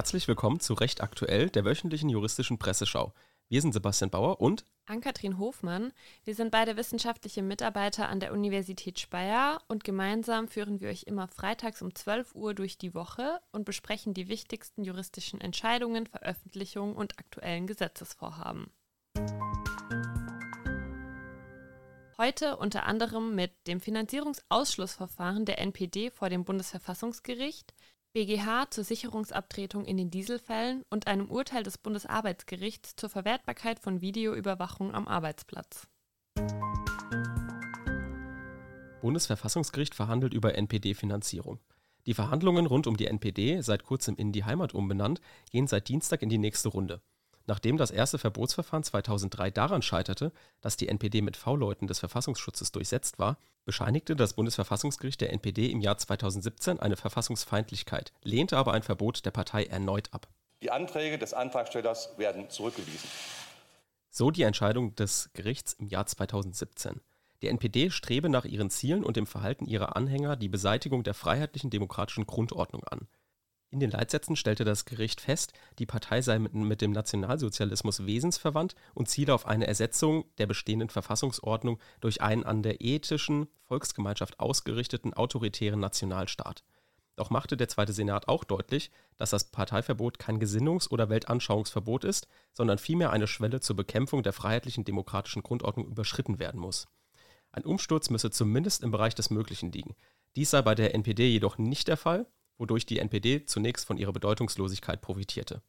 [0.00, 3.12] Herzlich willkommen zu Recht Aktuell, der wöchentlichen juristischen Presseschau.
[3.50, 5.92] Wir sind Sebastian Bauer und Ann-Kathrin Hofmann.
[6.24, 11.28] Wir sind beide wissenschaftliche Mitarbeiter an der Universität Speyer und gemeinsam führen wir euch immer
[11.28, 17.18] freitags um 12 Uhr durch die Woche und besprechen die wichtigsten juristischen Entscheidungen, Veröffentlichungen und
[17.18, 18.72] aktuellen Gesetzesvorhaben.
[22.16, 27.74] Heute unter anderem mit dem Finanzierungsausschlussverfahren der NPD vor dem Bundesverfassungsgericht,
[28.12, 34.92] BGH zur Sicherungsabtretung in den Dieselfällen und einem Urteil des Bundesarbeitsgerichts zur Verwertbarkeit von Videoüberwachung
[34.92, 35.86] am Arbeitsplatz.
[39.00, 41.60] Bundesverfassungsgericht verhandelt über NPD-Finanzierung.
[42.06, 45.20] Die Verhandlungen rund um die NPD, seit kurzem in die Heimat umbenannt,
[45.52, 47.00] gehen seit Dienstag in die nächste Runde.
[47.50, 53.18] Nachdem das erste Verbotsverfahren 2003 daran scheiterte, dass die NPD mit V-Leuten des Verfassungsschutzes durchsetzt
[53.18, 59.26] war, bescheinigte das Bundesverfassungsgericht der NPD im Jahr 2017 eine Verfassungsfeindlichkeit, lehnte aber ein Verbot
[59.26, 60.28] der Partei erneut ab.
[60.62, 63.10] Die Anträge des Antragstellers werden zurückgewiesen.
[64.10, 67.00] So die Entscheidung des Gerichts im Jahr 2017.
[67.42, 71.70] Die NPD strebe nach ihren Zielen und dem Verhalten ihrer Anhänger die Beseitigung der freiheitlichen
[71.70, 73.08] demokratischen Grundordnung an.
[73.72, 78.74] In den Leitsätzen stellte das Gericht fest, die Partei sei mit, mit, dem Nationalsozialismus wesensverwandt
[78.94, 85.14] und ziele auf eine Ersetzung der bestehenden Verfassungsordnung durch einen an der ethischen Volksgemeinschaft ausgerichteten
[85.14, 86.64] autoritären Nationalstaat.
[87.14, 92.26] Doch machte der Zweite Senat auch deutlich, dass das Parteiverbot kein Gesinnungs- oder Weltanschauungsverbot ist,
[92.52, 96.88] sondern vielmehr eine Schwelle zur Bekämpfung der freiheitlichen demokratischen Grundordnung überschritten werden muss.
[97.52, 99.94] Ein Umsturz müsse zumindest im Bereich des Möglichen liegen.
[100.34, 102.26] Dies sei bei der NPD jedoch nicht der Fall
[102.60, 105.62] wodurch die NPD zunächst von ihrer Bedeutungslosigkeit profitierte.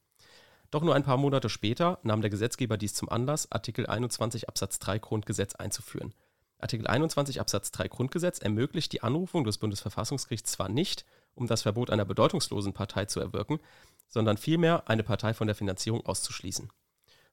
[0.70, 4.78] Doch nur ein paar Monate später nahm der Gesetzgeber dies zum Anlass, Artikel 21 Absatz
[4.80, 6.14] 3 Grundgesetz einzuführen.
[6.60, 11.90] Artikel 21 Absatz 3 Grundgesetz ermöglicht die Anrufung des Bundesverfassungsgerichts zwar nicht, um das Verbot
[11.90, 13.60] einer bedeutungslosen Partei zu erwirken,
[14.08, 16.70] sondern vielmehr eine Partei von der Finanzierung auszuschließen.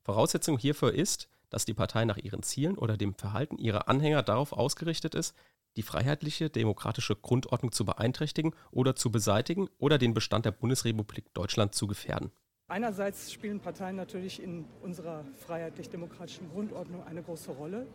[0.03, 4.53] Voraussetzung hierfür ist, dass die Partei nach ihren Zielen oder dem Verhalten ihrer Anhänger darauf
[4.53, 5.35] ausgerichtet ist,
[5.79, 11.73] die freiheitliche demokratische Grundordnung zu beeinträchtigen oder zu beseitigen oder den Bestand der Bundesrepublik Deutschland
[11.73, 12.33] zu gefährden.
[12.67, 17.87] Einerseits spielen Parteien natürlich in unserer freiheitlich-demokratischen Grundordnung eine große Rolle,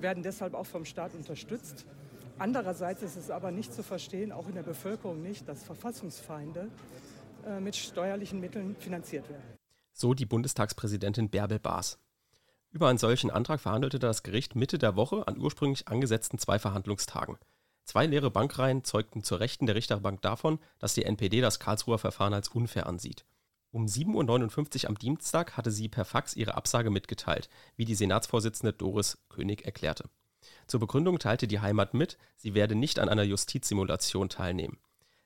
[0.00, 1.86] werden deshalb auch vom Staat unterstützt.
[2.38, 6.68] Andererseits ist es aber nicht zu verstehen, auch in der Bevölkerung nicht, dass Verfassungsfeinde
[7.46, 9.56] äh, mit steuerlichen Mitteln finanziert werden.
[9.94, 11.98] So die Bundestagspräsidentin Bärbel Baas.
[12.74, 17.38] Über einen solchen Antrag verhandelte das Gericht Mitte der Woche an ursprünglich angesetzten zwei Verhandlungstagen.
[17.84, 22.34] Zwei leere Bankreihen zeugten zur Rechten der Richterbank davon, dass die NPD das Karlsruher Verfahren
[22.34, 23.24] als unfair ansieht.
[23.70, 28.72] Um 7.59 Uhr am Dienstag hatte sie per Fax ihre Absage mitgeteilt, wie die Senatsvorsitzende
[28.72, 30.10] Doris König erklärte.
[30.66, 34.78] Zur Begründung teilte die Heimat mit, sie werde nicht an einer Justizsimulation teilnehmen.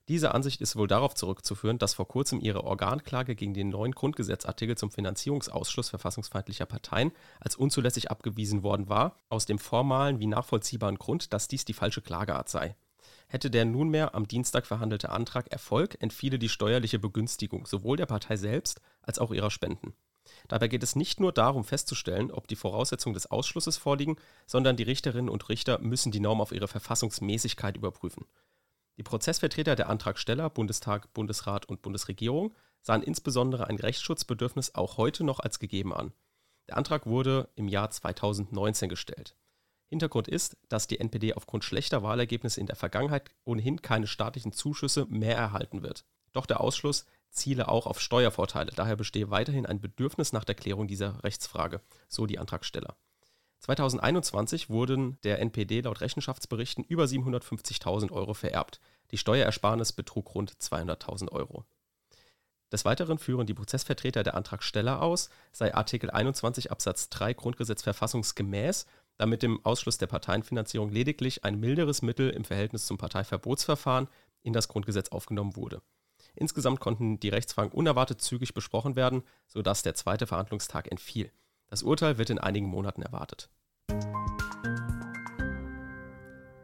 [0.08, 4.74] Diese Ansicht ist wohl darauf zurückzuführen, dass vor kurzem ihre Organklage gegen den neuen Grundgesetzartikel
[4.74, 11.34] zum Finanzierungsausschluss verfassungsfeindlicher Parteien als unzulässig abgewiesen worden war, aus dem formalen wie nachvollziehbaren Grund,
[11.34, 12.74] dass dies die falsche Klageart sei.
[13.26, 18.36] Hätte der nunmehr am Dienstag verhandelte Antrag Erfolg, entfiele die steuerliche Begünstigung sowohl der Partei
[18.36, 19.92] selbst als auch ihrer Spenden.
[20.48, 24.82] Dabei geht es nicht nur darum festzustellen, ob die Voraussetzungen des Ausschlusses vorliegen, sondern die
[24.84, 28.24] Richterinnen und Richter müssen die Norm auf ihre Verfassungsmäßigkeit überprüfen.
[28.98, 35.38] Die Prozessvertreter der Antragsteller, Bundestag, Bundesrat und Bundesregierung, sahen insbesondere ein Rechtsschutzbedürfnis auch heute noch
[35.38, 36.12] als gegeben an.
[36.66, 39.36] Der Antrag wurde im Jahr 2019 gestellt.
[39.86, 45.06] Hintergrund ist, dass die NPD aufgrund schlechter Wahlergebnisse in der Vergangenheit ohnehin keine staatlichen Zuschüsse
[45.08, 46.04] mehr erhalten wird.
[46.32, 50.88] Doch der Ausschluss ziele auch auf Steuervorteile, daher bestehe weiterhin ein Bedürfnis nach der Klärung
[50.88, 52.96] dieser Rechtsfrage, so die Antragsteller.
[53.60, 58.80] 2021 wurden der NPD laut Rechenschaftsberichten über 750.000 Euro vererbt.
[59.10, 61.64] Die Steuerersparnis betrug rund 200.000 Euro.
[62.70, 68.86] Des Weiteren führen die Prozessvertreter der Antragsteller aus, sei Artikel 21 Absatz 3 Grundgesetz verfassungsgemäß,
[69.16, 74.08] da mit dem Ausschluss der Parteienfinanzierung lediglich ein milderes Mittel im Verhältnis zum Parteiverbotsverfahren
[74.42, 75.82] in das Grundgesetz aufgenommen wurde.
[76.34, 81.32] Insgesamt konnten die Rechtsfragen unerwartet zügig besprochen werden, sodass der zweite Verhandlungstag entfiel.
[81.68, 83.50] Das Urteil wird in einigen Monaten erwartet.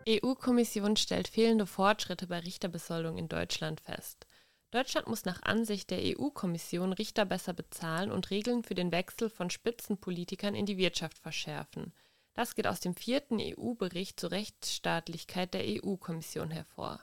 [0.07, 4.27] EU-Kommission stellt fehlende Fortschritte bei Richterbesoldung in Deutschland fest.
[4.71, 9.49] Deutschland muss nach Ansicht der EU-Kommission Richter besser bezahlen und Regeln für den Wechsel von
[9.49, 11.93] Spitzenpolitikern in die Wirtschaft verschärfen.
[12.35, 17.01] Das geht aus dem vierten EU-Bericht zur Rechtsstaatlichkeit der EU-Kommission hervor.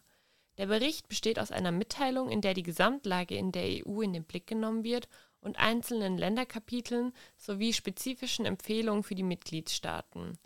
[0.57, 4.25] Der Bericht besteht aus einer Mitteilung, in der die Gesamtlage in der EU in den
[4.25, 5.07] Blick genommen wird
[5.41, 10.37] und einzelnen Länderkapiteln sowie spezifischen Empfehlungen für die Mitgliedstaaten.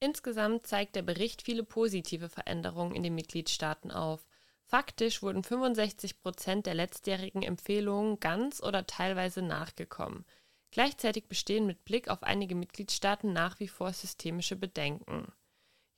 [0.00, 4.26] Insgesamt zeigt der Bericht viele positive Veränderungen in den Mitgliedstaaten auf.
[4.64, 10.24] Faktisch wurden 65 Prozent der letztjährigen Empfehlungen ganz oder teilweise nachgekommen.
[10.70, 15.32] Gleichzeitig bestehen mit Blick auf einige Mitgliedstaaten nach wie vor systemische Bedenken.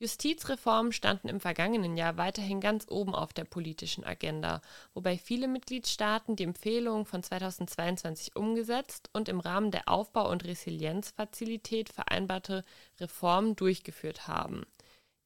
[0.03, 4.63] Justizreformen standen im vergangenen Jahr weiterhin ganz oben auf der politischen Agenda,
[4.95, 11.91] wobei viele Mitgliedstaaten die Empfehlungen von 2022 umgesetzt und im Rahmen der Aufbau- und Resilienzfazilität
[11.91, 12.65] vereinbarte
[12.99, 14.65] Reformen durchgeführt haben.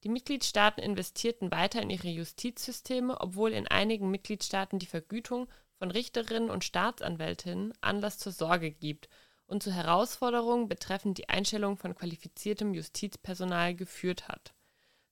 [0.03, 5.47] Die Mitgliedstaaten investierten weiter in ihre Justizsysteme, obwohl in einigen Mitgliedstaaten die Vergütung
[5.79, 9.07] von Richterinnen und Staatsanwältinnen Anlass zur Sorge gibt
[9.47, 14.54] und zu Herausforderungen betreffend die Einstellung von qualifiziertem Justizpersonal geführt hat.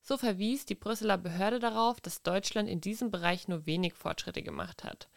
[0.06, 4.84] So verwies die Brüsseler Behörde darauf, dass Deutschland in diesem Bereich nur wenig Fortschritte gemacht
[4.84, 5.08] hat.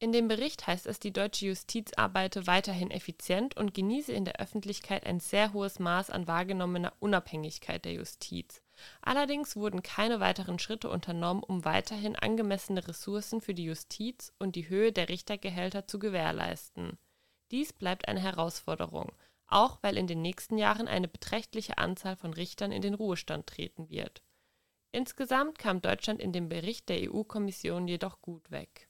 [0.00, 4.38] In dem Bericht heißt es, die deutsche Justiz arbeite weiterhin effizient und genieße in der
[4.38, 8.60] Öffentlichkeit ein sehr hohes Maß an wahrgenommener Unabhängigkeit der Justiz.
[9.00, 14.68] Allerdings wurden keine weiteren Schritte unternommen, um weiterhin angemessene Ressourcen für die Justiz und die
[14.68, 16.98] Höhe der Richtergehälter zu gewährleisten.
[17.50, 19.10] Dies bleibt eine Herausforderung
[19.48, 23.90] auch weil in den nächsten Jahren eine beträchtliche Anzahl von Richtern in den Ruhestand treten
[23.90, 24.22] wird.
[24.92, 28.88] Insgesamt kam Deutschland in dem Bericht der EU-Kommission jedoch gut weg.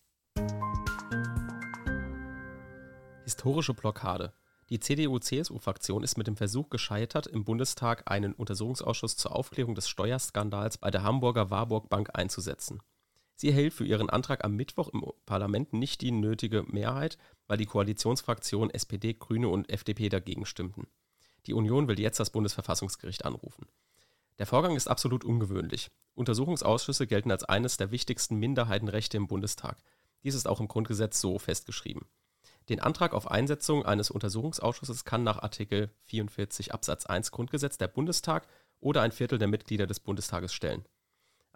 [3.25, 4.33] Historische Blockade.
[4.71, 10.77] Die CDU-CSU-Fraktion ist mit dem Versuch gescheitert, im Bundestag einen Untersuchungsausschuss zur Aufklärung des Steuerskandals
[10.77, 12.83] bei der Hamburger Warburg Bank einzusetzen.
[13.41, 17.67] Sie erhielt für ihren Antrag am Mittwoch im Parlament nicht die nötige Mehrheit, weil die
[17.67, 20.89] Koalitionsfraktionen SPD, Grüne und FDP dagegen stimmten.
[21.47, 23.69] Die Union will jetzt das Bundesverfassungsgericht anrufen.
[24.41, 25.87] Der Vorgang ist absolut ungewöhnlich.
[26.15, 29.81] Untersuchungsausschüsse gelten als eines der wichtigsten Minderheitenrechte im Bundestag.
[30.25, 32.07] Dies ist auch im Grundgesetz so festgeschrieben.
[32.69, 38.49] Den Antrag auf Einsetzung eines Untersuchungsausschusses kann nach Artikel 44 Absatz 1 Grundgesetz der Bundestag
[38.81, 40.85] oder ein Viertel der Mitglieder des Bundestages stellen.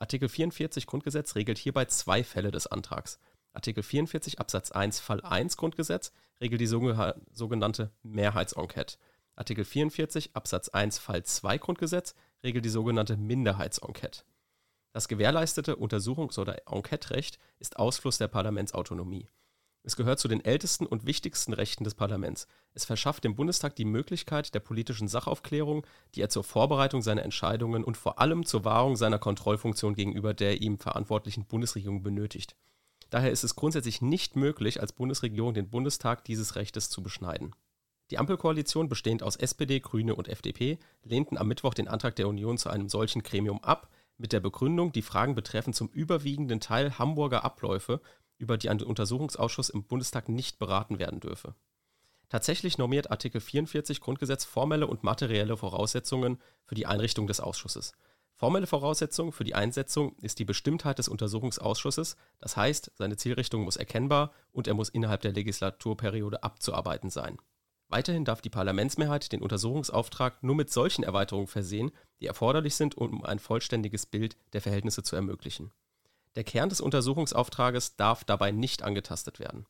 [0.02, 3.20] Artikel 44 Grundgesetz regelt hierbei zwei Fälle des Antrags.
[3.52, 8.96] Artikel 44 Absatz 1 Fall 1 Grundgesetz regelt die sogenannte Mehrheitsenquete.
[9.36, 14.24] Artikel 44 Absatz 1 Fall 2 Grundgesetz regelt die sogenannte Minderheitsenquete.
[14.92, 19.28] Das gewährleistete Untersuchungs- oder Enquete-Recht ist Ausfluss der Parlamentsautonomie.
[19.84, 22.46] Es gehört zu den ältesten und wichtigsten Rechten des Parlaments.
[22.72, 25.84] Es verschafft dem Bundestag die Möglichkeit der politischen Sachaufklärung,
[26.14, 30.60] die er zur Vorbereitung seiner Entscheidungen und vor allem zur Wahrung seiner Kontrollfunktion gegenüber der
[30.60, 32.54] ihm verantwortlichen Bundesregierung benötigt.
[33.10, 37.54] Daher ist es grundsätzlich nicht möglich, als Bundesregierung den Bundestag dieses Rechtes zu beschneiden.
[38.10, 42.56] Die Ampelkoalition, bestehend aus SPD, Grüne und FDP, lehnten am Mittwoch den Antrag der Union
[42.56, 43.88] zu einem solchen Gremium ab,
[44.18, 48.00] mit der Begründung, die Fragen betreffen zum überwiegenden Teil Hamburger Abläufe
[48.42, 51.54] über die ein Untersuchungsausschuss im Bundestag nicht beraten werden dürfe.
[52.28, 57.92] Tatsächlich normiert Artikel 44 Grundgesetz formelle und materielle Voraussetzungen für die Einrichtung des Ausschusses.
[58.34, 63.76] Formelle Voraussetzung für die Einsetzung ist die Bestimmtheit des Untersuchungsausschusses, das heißt, seine Zielrichtung muss
[63.76, 67.38] erkennbar und er muss innerhalb der Legislaturperiode abzuarbeiten sein.
[67.88, 73.22] Weiterhin darf die Parlamentsmehrheit den Untersuchungsauftrag nur mit solchen Erweiterungen versehen, die erforderlich sind, um
[73.24, 75.70] ein vollständiges Bild der Verhältnisse zu ermöglichen.
[76.34, 79.66] Der Kern des Untersuchungsauftrages darf dabei nicht angetastet werden.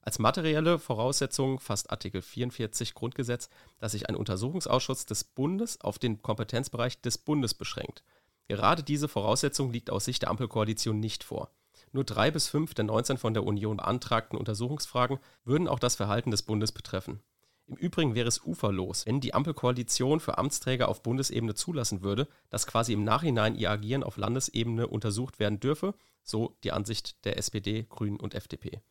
[0.00, 6.22] Als materielle Voraussetzung fasst Artikel 44 Grundgesetz, dass sich ein Untersuchungsausschuss des Bundes auf den
[6.22, 8.02] Kompetenzbereich des Bundes beschränkt.
[8.48, 11.52] Gerade diese Voraussetzung liegt aus Sicht der Ampelkoalition nicht vor.
[11.92, 16.32] Nur drei bis fünf der 19 von der Union beantragten Untersuchungsfragen würden auch das Verhalten
[16.32, 17.22] des Bundes betreffen.
[17.66, 22.66] Im Übrigen wäre es uferlos, wenn die Ampelkoalition für Amtsträger auf Bundesebene zulassen würde, dass
[22.66, 27.86] quasi im Nachhinein ihr Agieren auf Landesebene untersucht werden dürfe, so die Ansicht der SPD,
[27.88, 28.82] Grünen und FDP.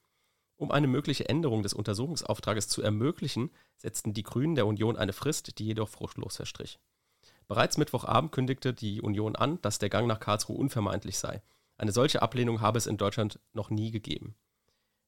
[0.56, 5.58] Um eine mögliche Änderung des Untersuchungsauftrages zu ermöglichen, setzten die Grünen der Union eine Frist,
[5.58, 6.80] die jedoch fruchtlos verstrich.
[7.48, 11.42] Bereits Mittwochabend kündigte die Union an, dass der Gang nach Karlsruhe unvermeidlich sei.
[11.78, 14.36] Eine solche Ablehnung habe es in Deutschland noch nie gegeben.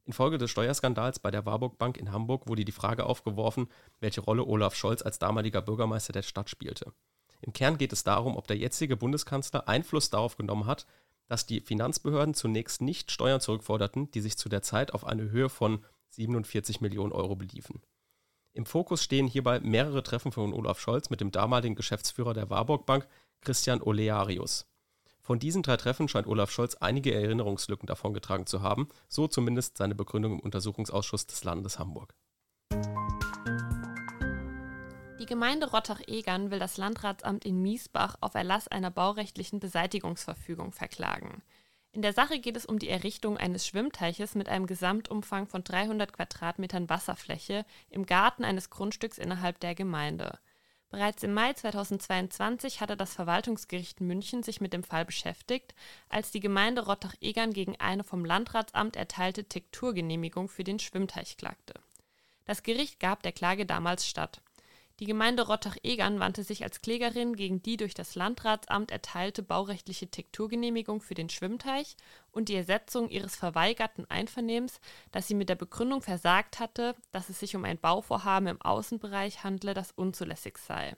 [0.06, 3.68] Infolge des Steuerskandals bei der Warburg Bank in Hamburg wurde die Frage aufgeworfen,
[4.00, 6.94] welche Rolle Olaf Scholz als damaliger Bürgermeister der Stadt spielte.
[7.42, 10.86] Im Kern geht es darum, ob der jetzige Bundeskanzler Einfluss darauf genommen hat,
[11.28, 15.50] dass die Finanzbehörden zunächst nicht Steuern zurückforderten, die sich zu der Zeit auf eine Höhe
[15.50, 17.82] von 47 Millionen Euro beliefen.
[18.54, 22.86] Im Fokus stehen hierbei mehrere Treffen von Olaf Scholz mit dem damaligen Geschäftsführer der Warburg
[22.86, 23.08] Bank,
[23.42, 24.68] Christian Olearius.
[25.24, 29.96] Von diesen drei Treffen scheint Olaf Scholz einige Erinnerungslücken davongetragen zu haben, so zumindest seine
[29.96, 32.14] Begründung im Untersuchungsausschuss des Landes Hamburg.
[35.22, 41.42] Die Gemeinde Rottach-Egern will das Landratsamt in Miesbach auf Erlass einer baurechtlichen Beseitigungsverfügung verklagen.
[41.94, 46.12] In der Sache geht es um die Errichtung eines Schwimmteiches mit einem Gesamtumfang von 300
[46.12, 50.38] Quadratmetern Wasserfläche im Garten eines Grundstücks innerhalb der Gemeinde.
[50.94, 55.74] Bereits im Mai 2022 hatte das Verwaltungsgericht München sich mit dem Fall beschäftigt,
[56.08, 61.74] als die Gemeinde Rottach-Egern gegen eine vom Landratsamt erteilte Tekturgenehmigung für den Schwimmteich klagte.
[62.46, 64.44] Das Gericht gab der Klage damals statt.
[65.00, 71.02] Die Gemeinde Rottach-Egern wandte sich als Klägerin gegen die durch das Landratsamt erteilte baurechtliche Tekturgenehmigung
[71.02, 71.98] für den Schwimmteich
[72.32, 74.80] und die Ersetzung ihres verweigerten Einvernehmens,
[75.12, 79.44] das sie mit der Begründung versagt hatte, dass es sich um ein Bauvorhaben im Außenbereich
[79.44, 80.96] handle, das unzulässig sei.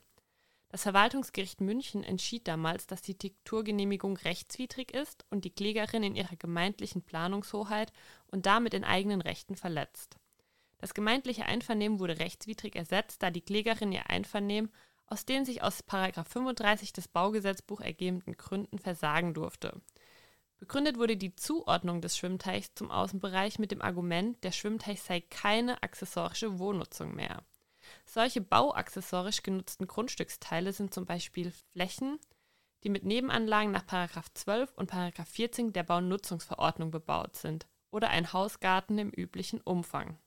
[0.68, 6.36] Das Verwaltungsgericht München entschied damals, dass die Tekturgenehmigung rechtswidrig ist und die Klägerin in ihrer
[6.36, 7.94] gemeindlichen Planungshoheit
[8.28, 10.18] und damit in eigenen Rechten verletzt.
[10.78, 14.72] Das gemeindliche Einvernehmen wurde rechtswidrig ersetzt, da die Klägerin ihr Einvernehmen
[15.08, 19.82] aus den sich aus 35 des Baugesetzbuch ergebenden Gründen versagen durfte.
[20.58, 25.84] Begründet wurde die Zuordnung des Schwimmteichs zum Außenbereich mit dem Argument, der Schwimmteich sei keine
[25.84, 27.44] accessorische Wohnnutzung mehr.
[28.06, 32.20] Solche bauaccessorisch genutzten Grundstücksteile sind zum Beispiel Flächen,
[32.84, 33.86] die mit Nebenanlagen nach
[34.34, 40.18] 12 und 14 der Baunutzungsverordnung bebaut sind, oder ein Hausgarten im üblichen Umfang.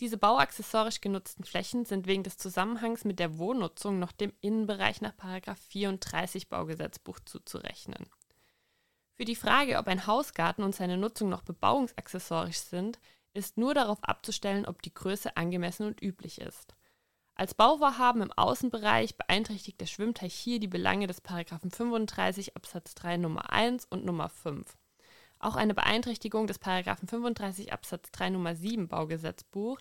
[0.00, 5.14] Diese bauaccessorisch genutzten Flächen sind wegen des Zusammenhangs mit der Wohnnutzung noch dem Innenbereich nach
[5.70, 8.06] 34 Baugesetzbuch zuzurechnen.
[9.14, 12.98] Für die Frage, ob ein Hausgarten und seine Nutzung noch bebauungsaccessorisch sind,
[13.32, 16.74] ist nur darauf abzustellen, ob die Größe angemessen und üblich ist.
[17.34, 23.50] Als Bauvorhaben im Außenbereich beeinträchtigt der Schwimmteich hier die Belange des 35 Absatz 3 Nummer
[23.50, 24.76] 1 und Nummer 5.
[25.38, 29.78] Auch eine Beeinträchtigung des 35 Absatz 3 Nummer 7 Baugesetzbuch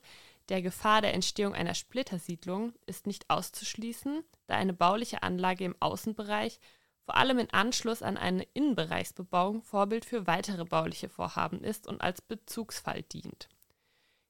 [0.50, 6.60] der Gefahr der Entstehung einer Splittersiedlung ist nicht auszuschließen, da eine bauliche Anlage im Außenbereich
[7.06, 12.22] vor allem in Anschluss an eine Innenbereichsbebauung Vorbild für weitere bauliche Vorhaben ist und als
[12.22, 13.48] Bezugsfall dient.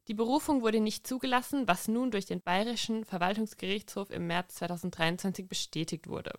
[0.08, 6.08] Die Berufung wurde nicht zugelassen, was nun durch den Bayerischen Verwaltungsgerichtshof im März 2023 bestätigt
[6.08, 6.34] wurde.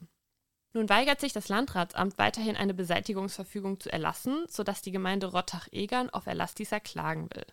[0.76, 6.26] Nun weigert sich das Landratsamt weiterhin eine Beseitigungsverfügung zu erlassen, sodass die Gemeinde Rottach-Egern auf
[6.26, 7.46] Erlass dieser klagen will.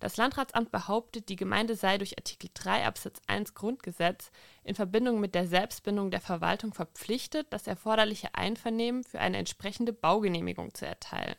[0.00, 4.30] Das Landratsamt behauptet, die Gemeinde sei durch Artikel 3 Absatz 1 Grundgesetz
[4.64, 10.72] in Verbindung mit der Selbstbindung der Verwaltung verpflichtet, das erforderliche Einvernehmen für eine entsprechende Baugenehmigung
[10.72, 11.36] zu erteilen.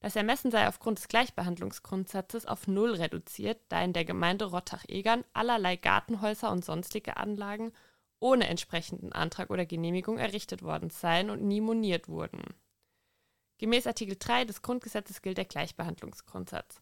[0.00, 5.76] Das Ermessen sei aufgrund des Gleichbehandlungsgrundsatzes auf Null reduziert, da in der Gemeinde Rottach-Egern allerlei
[5.76, 7.74] Gartenhäuser und sonstige Anlagen
[8.24, 12.42] ohne entsprechenden Antrag oder Genehmigung errichtet worden seien und nie moniert wurden.
[13.58, 16.80] Gemäß Artikel 3 des Grundgesetzes gilt der Gleichbehandlungsgrundsatz.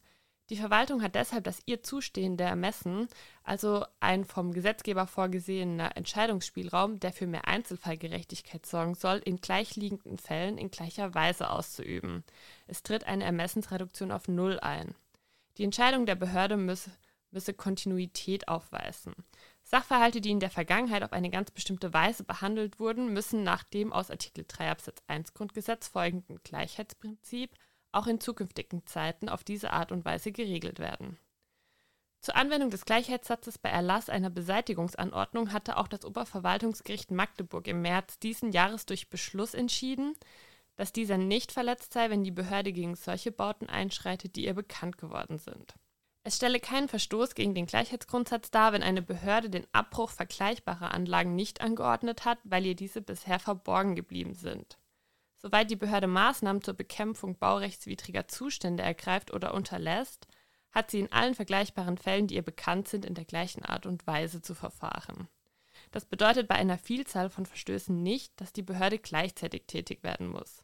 [0.50, 3.08] Die Verwaltung hat deshalb das ihr zustehende Ermessen,
[3.42, 10.58] also ein vom Gesetzgeber vorgesehener Entscheidungsspielraum, der für mehr Einzelfallgerechtigkeit sorgen soll, in gleichliegenden Fällen
[10.58, 12.22] in gleicher Weise auszuüben.
[12.68, 14.94] Es tritt eine Ermessensreduktion auf Null ein.
[15.58, 16.92] Die Entscheidung der Behörde müsse,
[17.32, 19.14] müsse Kontinuität aufweisen.
[19.74, 23.90] Sachverhalte, die in der Vergangenheit auf eine ganz bestimmte Weise behandelt wurden, müssen nach dem
[23.90, 27.56] aus Artikel 3 Absatz 1 Grundgesetz folgenden Gleichheitsprinzip
[27.90, 31.18] auch in zukünftigen Zeiten auf diese Art und Weise geregelt werden.
[32.20, 38.18] Zur Anwendung des Gleichheitssatzes bei Erlass einer Beseitigungsanordnung hatte auch das Oberverwaltungsgericht Magdeburg im März
[38.18, 40.14] diesen Jahres durch Beschluss entschieden,
[40.76, 44.98] dass dieser nicht verletzt sei, wenn die Behörde gegen solche Bauten einschreitet, die ihr bekannt
[44.98, 45.74] geworden sind.
[46.24, 51.34] Es stelle keinen Verstoß gegen den Gleichheitsgrundsatz dar, wenn eine Behörde den Abbruch vergleichbarer Anlagen
[51.34, 54.78] nicht angeordnet hat, weil ihr diese bisher verborgen geblieben sind.
[55.38, 60.28] Soweit die Behörde Maßnahmen zur Bekämpfung baurechtswidriger Zustände ergreift oder unterlässt,
[60.70, 64.06] hat sie in allen vergleichbaren Fällen, die ihr bekannt sind, in der gleichen Art und
[64.06, 65.26] Weise zu verfahren.
[65.90, 70.62] Das bedeutet bei einer Vielzahl von Verstößen nicht, dass die Behörde gleichzeitig tätig werden muss.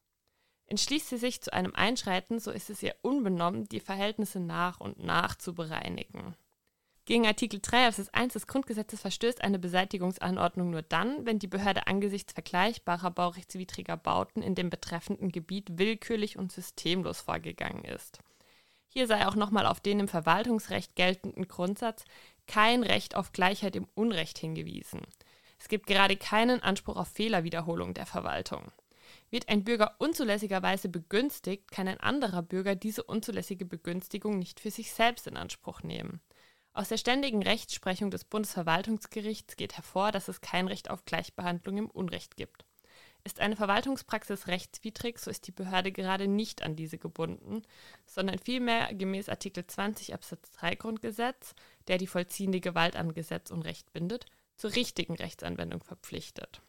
[0.68, 5.02] Entschließt sie sich zu einem Einschreiten, so ist es ihr unbenommen, die Verhältnisse nach und
[5.02, 6.37] nach zu bereinigen.
[7.06, 11.87] Gegen Artikel 3 Absatz 1 des Grundgesetzes verstößt eine Beseitigungsanordnung nur dann, wenn die Behörde
[11.87, 18.18] angesichts vergleichbarer baurechtswidriger Bauten in dem betreffenden Gebiet willkürlich und systemlos vorgegangen ist.
[18.88, 22.04] Hier sei auch nochmal auf den im Verwaltungsrecht geltenden Grundsatz
[22.46, 25.00] kein Recht auf Gleichheit im Unrecht hingewiesen.
[25.58, 28.70] Es gibt gerade keinen Anspruch auf Fehlerwiederholung der Verwaltung.
[29.30, 34.92] Wird ein Bürger unzulässigerweise begünstigt, kann ein anderer Bürger diese unzulässige Begünstigung nicht für sich
[34.92, 36.20] selbst in Anspruch nehmen.
[36.73, 41.90] Aus der ständigen Rechtsprechung des Bundesverwaltungsgerichts geht hervor, dass es kein Recht auf Gleichbehandlung im
[41.90, 42.64] Unrecht gibt.
[43.25, 47.62] Ist eine Verwaltungspraxis rechtswidrig, so ist die Behörde gerade nicht an diese gebunden,
[48.06, 51.54] sondern vielmehr gemäß Artikel 20 Absatz 3 Grundgesetz,
[51.88, 56.62] der die vollziehende Gewalt an Gesetz und Recht bindet, zur richtigen Rechtsanwendung verpflichtet.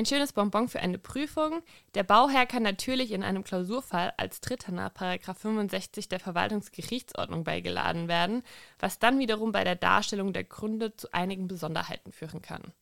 [0.00, 1.62] Ein schönes Bonbon für eine Prüfung.
[1.94, 8.42] Der Bauherr kann natürlich in einem Klausurfall als Dritter nach 65 der Verwaltungsgerichtsordnung beigeladen werden,
[8.78, 12.72] was dann wiederum bei der Darstellung der Gründe zu einigen Besonderheiten führen kann.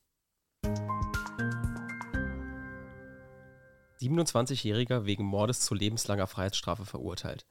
[4.01, 7.47] 27-Jähriger wegen Mordes zu lebenslanger Freiheitsstrafe verurteilt.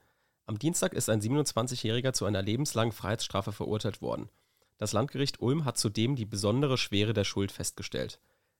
[0.46, 4.30] Am Dienstag ist ein 27-Jähriger zu einer lebenslangen Freiheitsstrafe verurteilt worden.
[4.78, 8.18] Das Landgericht Ulm hat zudem die besondere Schwere der Schuld festgestellt.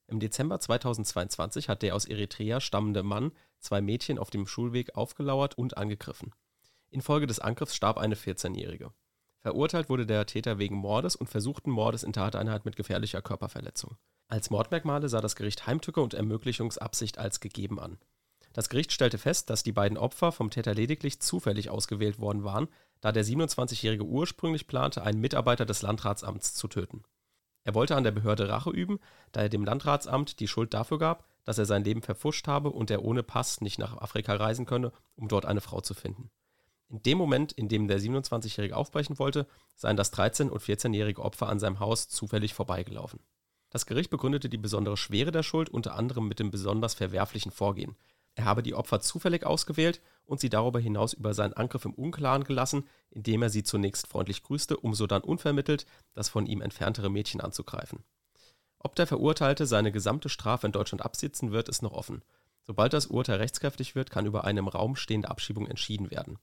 [0.08, 5.56] Im Dezember 2022 hat der aus Eritrea stammende Mann zwei Mädchen auf dem Schulweg aufgelauert
[5.56, 6.32] und angegriffen.
[6.90, 8.90] Infolge des Angriffs starb eine 14-Jährige.
[9.40, 13.96] Verurteilt wurde der Täter wegen Mordes und versuchten Mordes in Tateinheit mit gefährlicher Körperverletzung.
[14.28, 17.98] Als Mordmerkmale sah das Gericht Heimtücke und Ermöglichungsabsicht als gegeben an.
[18.54, 22.68] Das Gericht stellte fest, dass die beiden Opfer vom Täter lediglich zufällig ausgewählt worden waren,
[23.02, 27.04] da der 27-Jährige ursprünglich plante, einen Mitarbeiter des Landratsamts zu töten.
[27.68, 28.98] Er wollte an der Behörde Rache üben,
[29.30, 32.90] da er dem Landratsamt die Schuld dafür gab, dass er sein Leben verpfuscht habe und
[32.90, 36.30] er ohne Pass nicht nach Afrika reisen könne, um dort eine Frau zu finden.
[36.88, 41.50] In dem Moment, in dem der 27-Jährige aufbrechen wollte, seien das 13- und 14-jährige Opfer
[41.50, 43.20] an seinem Haus zufällig vorbeigelaufen.
[43.68, 47.96] Das Gericht begründete die besondere Schwere der Schuld unter anderem mit dem besonders verwerflichen Vorgehen.
[48.38, 52.44] Er habe die Opfer zufällig ausgewählt und sie darüber hinaus über seinen Angriff im Unklaren
[52.44, 57.10] gelassen, indem er sie zunächst freundlich grüßte, um so dann unvermittelt das von ihm entferntere
[57.10, 58.04] Mädchen anzugreifen.
[58.78, 62.22] Ob der Verurteilte seine gesamte Strafe in Deutschland absitzen wird, ist noch offen.
[62.62, 66.38] Sobald das Urteil rechtskräftig wird, kann über eine im Raum stehende Abschiebung entschieden werden.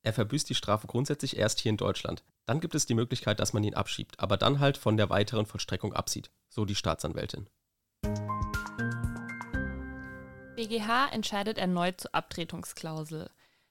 [0.00, 2.24] Er verbüßt die Strafe grundsätzlich erst hier in Deutschland.
[2.46, 5.44] Dann gibt es die Möglichkeit, dass man ihn abschiebt, aber dann halt von der weiteren
[5.44, 7.50] Vollstreckung absieht, so die Staatsanwältin.
[10.56, 13.28] BGH entscheidet erneut zur Abtretungsklausel.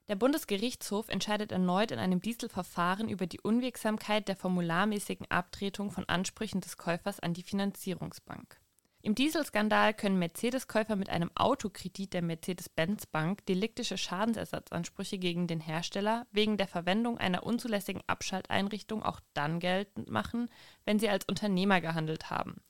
[0.10, 6.60] Der Bundesgerichtshof entscheidet erneut in einem Dieselverfahren über die Unwirksamkeit der formularmäßigen Abtretung von Ansprüchen
[6.60, 8.60] des Käufers an die Finanzierungsbank.
[9.02, 16.58] Im Dieselskandal können Mercedes-Käufer mit einem Autokredit der Mercedes-Benz-Bank deliktische Schadensersatzansprüche gegen den Hersteller wegen
[16.58, 20.50] der Verwendung einer unzulässigen Abschalteinrichtung auch dann geltend machen,
[20.84, 22.62] wenn sie als Unternehmer gehandelt haben.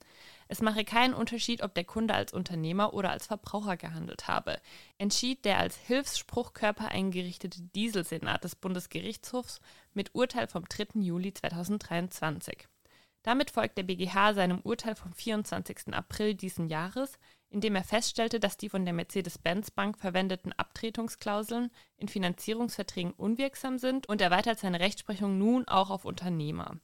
[0.54, 4.60] Es mache keinen Unterschied, ob der Kunde als Unternehmer oder als Verbraucher gehandelt habe,
[4.98, 9.58] entschied der als Hilfsspruchkörper eingerichtete Dieselsenat des Bundesgerichtshofs
[9.94, 11.00] mit Urteil vom 3.
[11.00, 12.68] Juli 2023.
[13.24, 15.92] Damit folgt der BGH seinem Urteil vom 24.
[15.92, 17.18] April diesen Jahres,
[17.50, 24.08] in dem er feststellte, dass die von der Mercedes-Benz-Bank verwendeten Abtretungsklauseln in Finanzierungsverträgen unwirksam sind
[24.08, 26.78] und erweitert seine Rechtsprechung nun auch auf Unternehmer.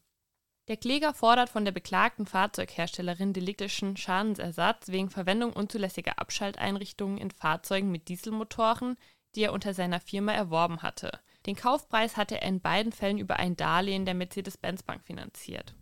[0.71, 7.91] Der Kläger fordert von der beklagten Fahrzeugherstellerin deliktischen Schadensersatz wegen Verwendung unzulässiger Abschalteinrichtungen in Fahrzeugen
[7.91, 8.97] mit Dieselmotoren,
[9.35, 11.11] die er unter seiner Firma erworben hatte.
[11.45, 15.75] Den Kaufpreis hatte er in beiden Fällen über ein Darlehen der Mercedes-Benz-Bank finanziert.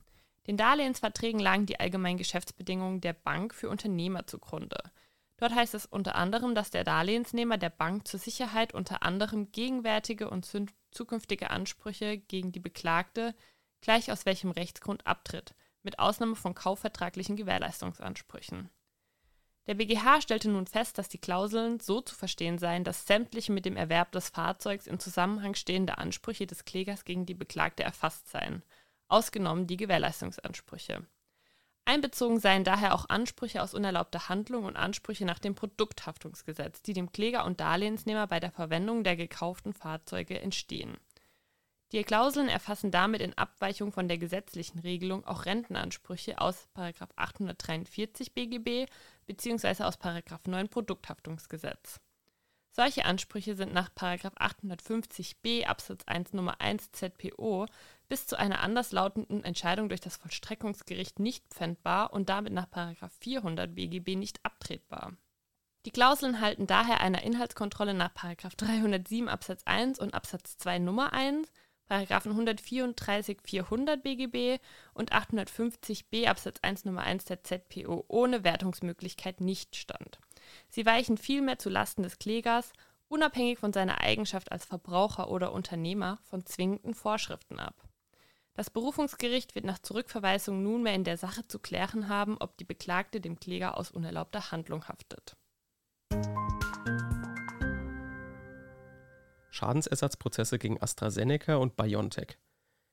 [0.47, 4.79] Den Darlehensverträgen lagen die allgemeinen Geschäftsbedingungen der Bank für Unternehmer zugrunde.
[5.37, 10.31] Dort heißt es unter anderem, dass der Darlehensnehmer der Bank zur Sicherheit unter anderem gegenwärtige
[10.31, 10.51] und
[10.91, 13.35] zukünftige Ansprüche gegen die Beklagte,
[13.81, 18.71] gleich aus welchem Rechtsgrund abtritt, mit Ausnahme von kaufvertraglichen Gewährleistungsansprüchen.
[19.67, 23.67] Der BGH stellte nun fest, dass die Klauseln so zu verstehen seien, dass sämtliche mit
[23.67, 28.63] dem Erwerb des Fahrzeugs im Zusammenhang stehende Ansprüche des Klägers gegen die Beklagte erfasst seien
[29.09, 31.05] ausgenommen die Gewährleistungsansprüche.
[31.85, 37.13] Einbezogen seien daher auch Ansprüche aus unerlaubter Handlung und Ansprüche nach dem Produkthaftungsgesetz, die dem
[37.13, 40.99] Kläger und Darlehensnehmer bei der Verwendung der gekauften Fahrzeuge entstehen.
[41.93, 48.91] Die Klauseln erfassen damit in Abweichung von der gesetzlichen Regelung auch Rentenansprüche aus 843 BGB
[49.27, 49.85] bzw.
[49.85, 49.99] aus
[50.47, 52.01] 9 Produkthaftungsgesetz.
[52.73, 57.67] Solche Ansprüche sind nach 850b Absatz 1 Nummer 1 ZPO
[58.09, 62.69] bis zu einer anderslautenden Entscheidung durch das Vollstreckungsgericht nicht pfändbar und damit nach
[63.21, 65.15] 400 BGB nicht abtretbar.
[65.87, 71.51] Die Klauseln halten daher einer Inhaltskontrolle nach 307 Absatz 1 und Absatz 2 Nummer 1,
[71.89, 74.61] 134 400 BGB
[74.95, 80.19] und 850b Absatz 1 Nummer 1 der ZPO ohne Wertungsmöglichkeit nicht stand.
[80.69, 82.73] Sie weichen vielmehr zu Lasten des Klägers,
[83.09, 87.75] unabhängig von seiner Eigenschaft als Verbraucher oder Unternehmer, von zwingenden Vorschriften ab.
[88.55, 93.21] Das Berufungsgericht wird nach Zurückverweisung nunmehr in der Sache zu klären haben, ob die Beklagte
[93.21, 95.37] dem Kläger aus unerlaubter Handlung haftet.
[99.59, 102.39] Schadensersatzprozesse gegen AstraZeneca und BioNTech.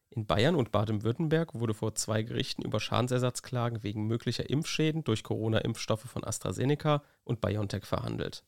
[0.09, 6.09] In Bayern und Baden-Württemberg wurde vor zwei Gerichten über Schadensersatzklagen wegen möglicher Impfschäden durch Corona-Impfstoffe
[6.09, 8.43] von AstraZeneca und BioNTech verhandelt.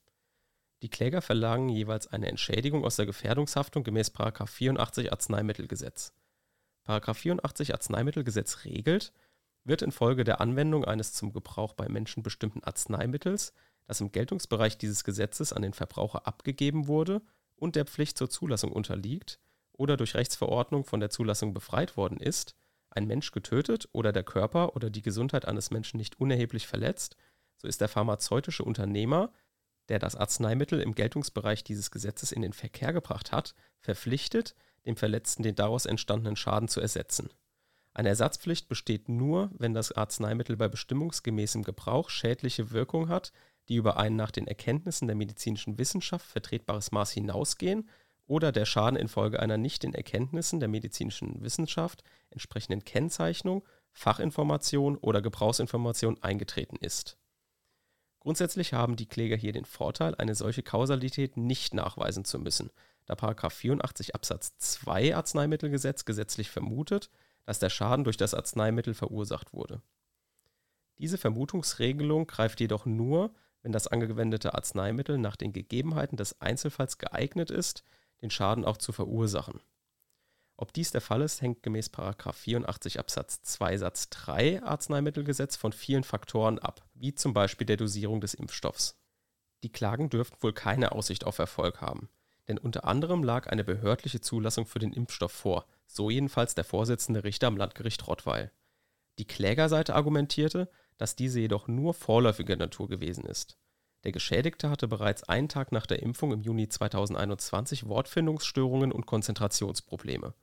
[0.82, 6.13] Die Kläger verlangen jeweils eine Entschädigung aus der Gefährdungshaftung gemäß 84 Arzneimittelgesetz.
[6.88, 9.13] 84 Arzneimittelgesetz regelt,
[9.63, 13.53] wird infolge der Anwendung eines zum Gebrauch bei Menschen bestimmten Arzneimittels,
[13.86, 17.21] das im Geltungsbereich dieses Gesetzes an den Verbraucher abgegeben wurde
[17.58, 19.39] und der Pflicht zur Zulassung unterliegt
[19.74, 22.56] oder durch Rechtsverordnung von der Zulassung befreit worden ist,
[22.89, 27.17] ein Mensch getötet oder der Körper oder die Gesundheit eines Menschen nicht unerheblich verletzt,
[27.58, 29.32] so ist der pharmazeutische Unternehmer
[29.89, 35.43] der das Arzneimittel im Geltungsbereich dieses Gesetzes in den Verkehr gebracht hat, verpflichtet, dem Verletzten
[35.43, 37.30] den daraus entstandenen Schaden zu ersetzen.
[37.93, 43.32] Eine Ersatzpflicht besteht nur, wenn das Arzneimittel bei bestimmungsgemäßem Gebrauch schädliche Wirkung hat,
[43.69, 47.89] die über ein nach den Erkenntnissen der medizinischen Wissenschaft vertretbares Maß hinausgehen
[48.25, 55.21] oder der Schaden infolge einer nicht den Erkenntnissen der medizinischen Wissenschaft entsprechenden Kennzeichnung, Fachinformation oder
[55.21, 57.17] Gebrauchsinformation eingetreten ist.
[58.19, 62.71] Grundsätzlich haben die Kläger hier den Vorteil, eine solche Kausalität nicht nachweisen zu müssen,
[63.06, 67.10] da 84 Absatz 2 Arzneimittelgesetz gesetzlich vermutet,
[67.45, 69.82] dass der Schaden durch das Arzneimittel verursacht wurde.
[70.97, 73.34] Diese Vermutungsregelung greift jedoch nur,
[73.67, 77.84] wenn das angewendete Arzneimittel nach den Gegebenheiten des Einzelfalls geeignet ist,
[78.21, 79.60] den Schaden auch zu verursachen.
[80.56, 86.06] Ob dies der Fall ist, hängt gemäß 84 Absatz 2 Satz 3 Arzneimittelgesetz von vielen
[86.06, 88.95] Faktoren ab, wie zum Beispiel der Dosierung des Impfstoffs.
[89.63, 92.08] Die Klagen dürften wohl keine Aussicht auf Erfolg haben,
[92.47, 97.25] denn unter anderem lag eine behördliche Zulassung für den Impfstoff vor, so jedenfalls der Vorsitzende
[97.25, 98.49] Richter am Landgericht Rottweil.
[99.19, 103.58] Die Klägerseite argumentierte, dass diese jedoch nur vorläufiger Natur gewesen ist.
[104.04, 110.34] Der Geschädigte hatte bereits einen Tag nach der Impfung im Juni 2021 Wortfindungsstörungen und Konzentrationsprobleme.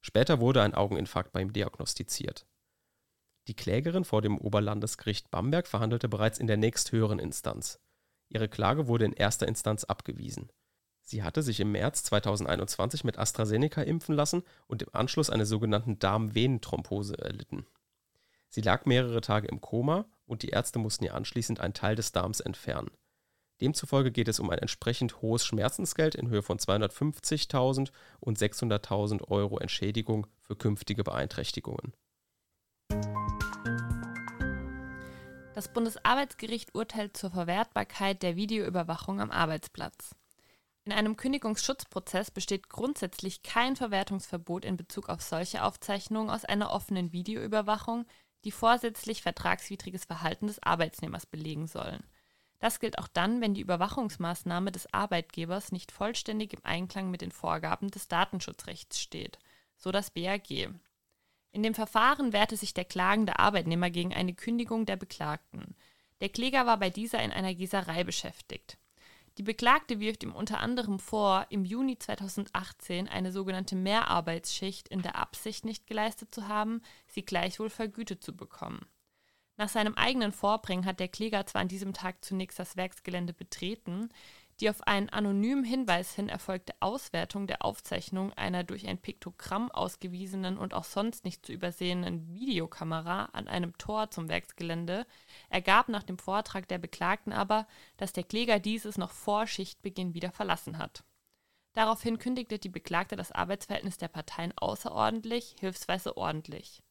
[0.00, 2.46] Später wurde ein Augeninfarkt bei ihm diagnostiziert.
[3.48, 7.80] Die Klägerin vor dem Oberlandesgericht Bamberg verhandelte bereits in der nächsthöheren Instanz.
[8.28, 10.50] Ihre Klage wurde in erster Instanz abgewiesen.
[11.02, 15.96] Sie hatte sich im März 2021 mit AstraZeneca impfen lassen und im Anschluss eine sogenannte
[15.96, 17.66] Darmvenenthrombose erlitten.
[18.52, 22.10] Sie lag mehrere Tage im Koma und die Ärzte mussten ihr anschließend einen Teil des
[22.10, 22.90] Darms entfernen.
[23.60, 29.58] Demzufolge geht es um ein entsprechend hohes Schmerzensgeld in Höhe von 250.000 und 600.000 Euro
[29.58, 31.92] Entschädigung für künftige Beeinträchtigungen.
[35.54, 40.16] Das Bundesarbeitsgericht urteilt zur Verwertbarkeit der Videoüberwachung am Arbeitsplatz.
[40.86, 47.12] In einem Kündigungsschutzprozess besteht grundsätzlich kein Verwertungsverbot in Bezug auf solche Aufzeichnungen aus einer offenen
[47.12, 48.06] Videoüberwachung,
[48.44, 52.02] die vorsätzlich vertragswidriges Verhalten des Arbeitnehmers belegen sollen.
[52.58, 57.32] Das gilt auch dann, wenn die Überwachungsmaßnahme des Arbeitgebers nicht vollständig im Einklang mit den
[57.32, 59.38] Vorgaben des Datenschutzrechts steht,
[59.76, 60.50] so das BAG.
[61.52, 65.74] In dem Verfahren wehrte sich der klagende Arbeitnehmer gegen eine Kündigung der Beklagten.
[66.20, 68.76] Der Kläger war bei dieser in einer Gießerei beschäftigt.
[69.38, 75.16] Die Beklagte wirft ihm unter anderem vor, im Juni 2018 eine sogenannte Mehrarbeitsschicht in der
[75.16, 78.86] Absicht nicht geleistet zu haben, sie gleichwohl vergütet zu bekommen.
[79.56, 84.08] Nach seinem eigenen Vorbringen hat der Kläger zwar an diesem Tag zunächst das Werksgelände betreten,
[84.60, 90.58] die auf einen anonymen Hinweis hin erfolgte Auswertung der Aufzeichnung einer durch ein Piktogramm ausgewiesenen
[90.58, 95.06] und auch sonst nicht zu übersehenen Videokamera an einem Tor zum Werksgelände
[95.48, 100.30] ergab nach dem Vortrag der Beklagten aber, dass der Kläger dieses noch vor Schichtbeginn wieder
[100.30, 101.04] verlassen hat.
[101.72, 106.82] Daraufhin kündigte die Beklagte das Arbeitsverhältnis der Parteien außerordentlich, hilfsweise ordentlich.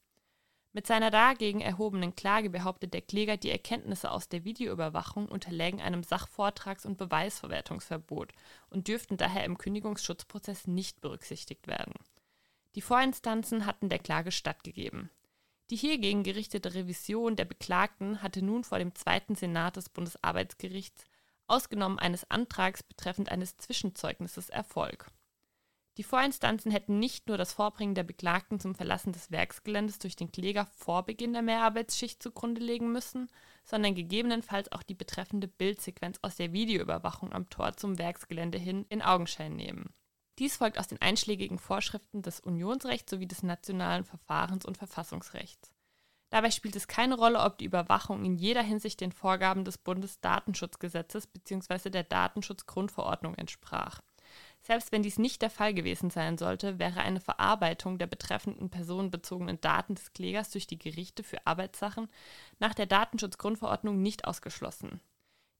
[0.79, 6.03] Mit seiner dagegen erhobenen Klage behauptet der Kläger, die Erkenntnisse aus der Videoüberwachung unterlägen einem
[6.03, 8.31] Sachvortrags- und Beweisverwertungsverbot
[8.69, 11.95] und dürften daher im Kündigungsschutzprozess nicht berücksichtigt werden.
[12.75, 15.09] Die Vorinstanzen hatten der Klage stattgegeben.
[15.69, 21.03] Die hiergegen gerichtete Revision der Beklagten hatte nun vor dem zweiten Senat des Bundesarbeitsgerichts,
[21.47, 25.11] ausgenommen eines Antrags betreffend eines Zwischenzeugnisses, Erfolg.
[25.99, 30.31] Die Vorinstanzen hätten nicht nur das Vorbringen der Beklagten zum Verlassen des Werksgeländes durch den
[30.31, 33.27] Kläger vor Beginn der Mehrarbeitsschicht zugrunde legen müssen,
[33.65, 39.01] sondern gegebenenfalls auch die betreffende Bildsequenz aus der Videoüberwachung am Tor zum Werksgelände hin in
[39.01, 39.93] Augenschein nehmen.
[40.37, 45.73] Dies folgt aus den einschlägigen Vorschriften des Unionsrechts sowie des nationalen Verfahrens- und Verfassungsrechts.
[46.29, 51.27] Dabei spielt es keine Rolle, ob die Überwachung in jeder Hinsicht den Vorgaben des Bundesdatenschutzgesetzes
[51.27, 51.89] bzw.
[51.89, 53.99] der Datenschutzgrundverordnung entsprach.
[54.69, 59.59] Selbst wenn dies nicht der Fall gewesen sein sollte, wäre eine Verarbeitung der betreffenden personenbezogenen
[59.59, 62.07] Daten des Klägers durch die Gerichte für Arbeitssachen
[62.59, 64.99] nach der Datenschutzgrundverordnung nicht ausgeschlossen.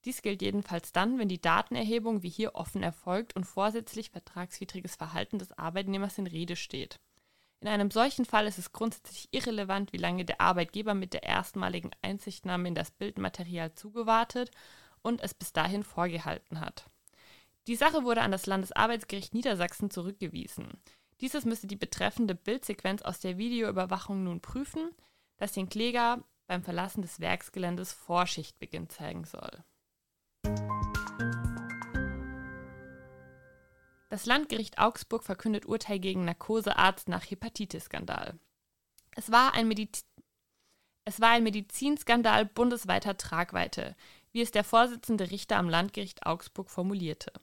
[0.05, 5.39] Dies gilt jedenfalls dann, wenn die Datenerhebung wie hier offen erfolgt und vorsätzlich vertragswidriges Verhalten
[5.39, 6.99] des Arbeitnehmers in Rede steht.
[7.61, 11.89] In einem solchen Fall ist es grundsätzlich irrelevant, wie lange der Arbeitgeber mit der erstmaligen
[12.03, 14.51] Einsichtnahme in das Bildmaterial zugewartet
[15.01, 16.85] und es bis dahin vorgehalten hat.
[17.67, 20.81] Die Sache wurde an das Landesarbeitsgericht Niedersachsen zurückgewiesen.
[21.21, 24.89] Dieses müsse die betreffende Bildsequenz aus der Videoüberwachung nun prüfen,
[25.37, 29.63] das den Kläger beim Verlassen des Werksgeländes vor Schichtbeginn zeigen soll.
[34.09, 38.39] Das Landgericht Augsburg verkündet Urteil gegen Narkosearzt nach Hepatitis-Skandal.
[39.15, 40.05] Es war ein Mediz
[41.05, 43.95] es war ein Medizinskandal bundesweiter Tragweite.
[44.31, 47.33] wie es der Vorsitzende Richter am Landgericht Augsburg formulierte.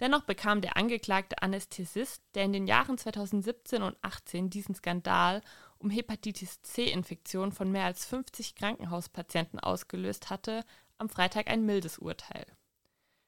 [0.00, 5.42] Dennoch bekam der angeklagte Anästhesist, der in den Jahren 2017 und 2018 diesen Skandal
[5.78, 10.64] um Hepatitis C-Infektion von mehr als 50 Krankenhauspatienten ausgelöst hatte,
[10.96, 12.46] am Freitag ein mildes Urteil.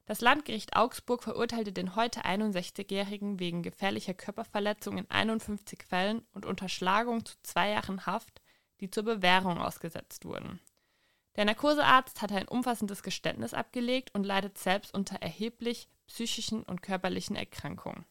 [0.07, 7.25] Das Landgericht Augsburg verurteilte den heute 61-Jährigen wegen gefährlicher Körperverletzung in 51 Fällen und Unterschlagung
[7.25, 8.43] zu zwei Jahren Haft,
[8.81, 10.59] die zur Bewährung ausgesetzt wurden.
[11.37, 17.37] Der Narkosearzt hatte ein umfassendes Geständnis abgelegt und leidet selbst unter erheblich psychischen und körperlichen
[17.37, 18.05] Erkrankungen.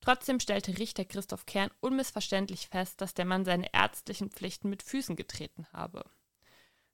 [0.00, 5.16] Trotzdem stellte Richter Christoph Kern unmissverständlich fest, dass der Mann seine ärztlichen Pflichten mit Füßen
[5.16, 6.02] getreten habe.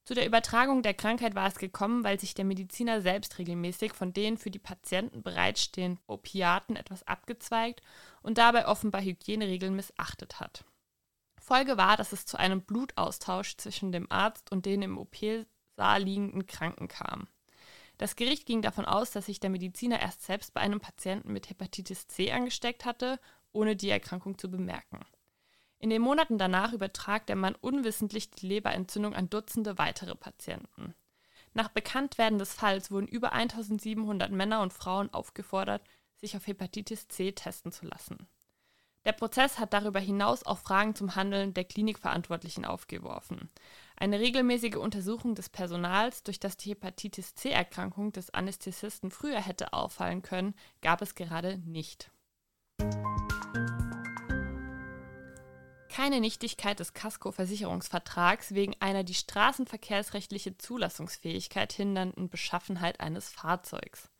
[0.04, 4.12] Zu der Übertragung der Krankheit war es gekommen, weil sich der Mediziner selbst regelmäßig von
[4.12, 7.80] den für die Patienten bereitstehenden Opiaten etwas abgezweigt
[8.22, 10.64] und dabei offenbar Hygieneregeln missachtet hat.
[11.40, 16.46] Folge war, dass es zu einem Blutaustausch zwischen dem Arzt und den im OP-Saal liegenden
[16.46, 17.28] Kranken kam.
[17.98, 21.48] Das Gericht ging davon aus, dass sich der Mediziner erst selbst bei einem Patienten mit
[21.48, 23.18] Hepatitis C angesteckt hatte,
[23.52, 25.00] ohne die Erkrankung zu bemerken.
[25.78, 30.94] In den Monaten danach übertrag der Mann unwissentlich die Leberentzündung an Dutzende weitere Patienten.
[31.52, 35.82] Nach Bekanntwerden des Falls wurden über 1700 Männer und Frauen aufgefordert,
[36.16, 38.26] sich auf Hepatitis C testen zu lassen.
[39.06, 43.50] Der Prozess hat darüber hinaus auch Fragen zum Handeln der Klinikverantwortlichen aufgeworfen.
[43.98, 50.20] Eine regelmäßige Untersuchung des Personals, durch das die Hepatitis C-Erkrankung des Anästhesisten früher hätte auffallen
[50.20, 52.10] können, gab es gerade nicht.
[55.88, 64.10] Keine Nichtigkeit des Casco-Versicherungsvertrags wegen einer die straßenverkehrsrechtliche Zulassungsfähigkeit hindernden Beschaffenheit eines Fahrzeugs.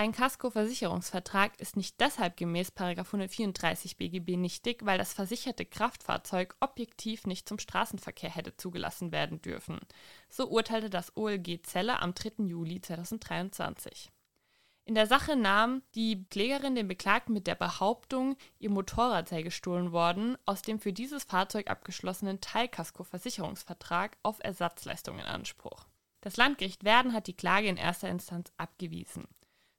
[0.00, 7.46] Ein Kaskoversicherungsvertrag ist nicht deshalb gemäß 134 BGB nichtig, weil das versicherte Kraftfahrzeug objektiv nicht
[7.46, 9.78] zum Straßenverkehr hätte zugelassen werden dürfen.
[10.30, 12.44] So urteilte das OLG Celle am 3.
[12.46, 14.10] Juli 2023.
[14.86, 19.92] In der Sache nahm die Klägerin den Beklagten mit der Behauptung, ihr Motorrad sei gestohlen
[19.92, 25.84] worden, aus dem für dieses Fahrzeug abgeschlossenen Teilkaskoversicherungsvertrag auf Ersatzleistungen in Anspruch.
[26.22, 29.28] Das Landgericht Werden hat die Klage in erster Instanz abgewiesen.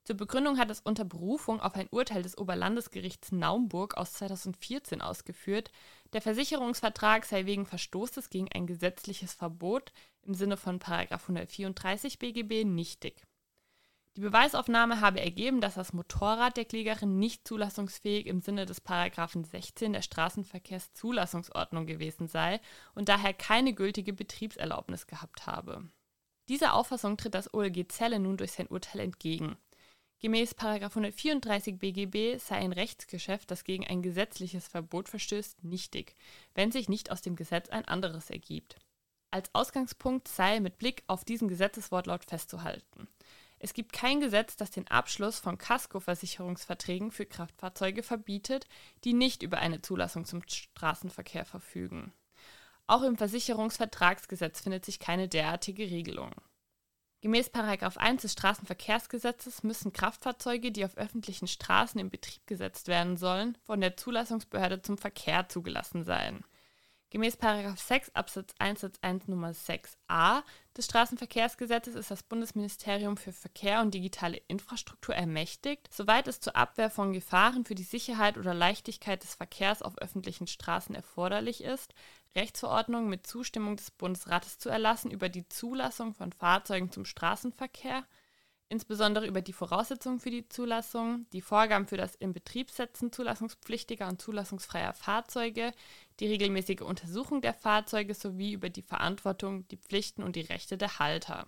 [0.03, 5.71] Zur Begründung hat es unter Berufung auf ein Urteil des Oberlandesgerichts Naumburg aus 2014 ausgeführt,
[6.13, 13.27] der Versicherungsvertrag sei wegen Verstoßes gegen ein gesetzliches Verbot im Sinne von 134 BGB nichtig.
[14.17, 19.45] Die Beweisaufnahme habe ergeben, dass das Motorrad der Klägerin nicht zulassungsfähig im Sinne des Paragraphen
[19.45, 22.59] 16 der Straßenverkehrszulassungsordnung gewesen sei
[22.93, 25.87] und daher keine gültige Betriebserlaubnis gehabt habe.
[26.49, 29.55] Dieser Auffassung tritt das OLG Zelle nun durch sein Urteil entgegen.
[30.21, 36.15] Gemäß 134 BGB sei ein Rechtsgeschäft, das gegen ein gesetzliches Verbot verstößt, nichtig,
[36.53, 38.75] wenn sich nicht aus dem Gesetz ein anderes ergibt.
[39.31, 43.07] Als Ausgangspunkt sei mit Blick auf diesen Gesetzeswortlaut festzuhalten.
[43.57, 48.67] Es gibt kein Gesetz, das den Abschluss von Kaskoversicherungsverträgen für Kraftfahrzeuge verbietet,
[49.03, 52.13] die nicht über eine Zulassung zum Straßenverkehr verfügen.
[52.85, 56.31] Auch im Versicherungsvertragsgesetz findet sich keine derartige Regelung.
[57.21, 57.51] Gemäß
[57.97, 63.79] 1 des Straßenverkehrsgesetzes müssen Kraftfahrzeuge, die auf öffentlichen Straßen in Betrieb gesetzt werden sollen, von
[63.79, 66.43] der Zulassungsbehörde zum Verkehr zugelassen sein.
[67.11, 70.43] Gemäß 6 Absatz 1 Satz 1 Nummer 6a
[70.77, 76.89] des Straßenverkehrsgesetzes ist das Bundesministerium für Verkehr und digitale Infrastruktur ermächtigt, soweit es zur Abwehr
[76.89, 81.93] von Gefahren für die Sicherheit oder Leichtigkeit des Verkehrs auf öffentlichen Straßen erforderlich ist,
[82.33, 88.05] Rechtsverordnungen mit Zustimmung des Bundesrates zu erlassen über die Zulassung von Fahrzeugen zum Straßenverkehr,
[88.71, 94.93] insbesondere über die Voraussetzungen für die Zulassung, die Vorgaben für das Inbetriebsetzen zulassungspflichtiger und zulassungsfreier
[94.93, 95.73] Fahrzeuge,
[96.21, 100.99] die regelmäßige Untersuchung der Fahrzeuge sowie über die Verantwortung, die Pflichten und die Rechte der
[100.99, 101.47] Halter.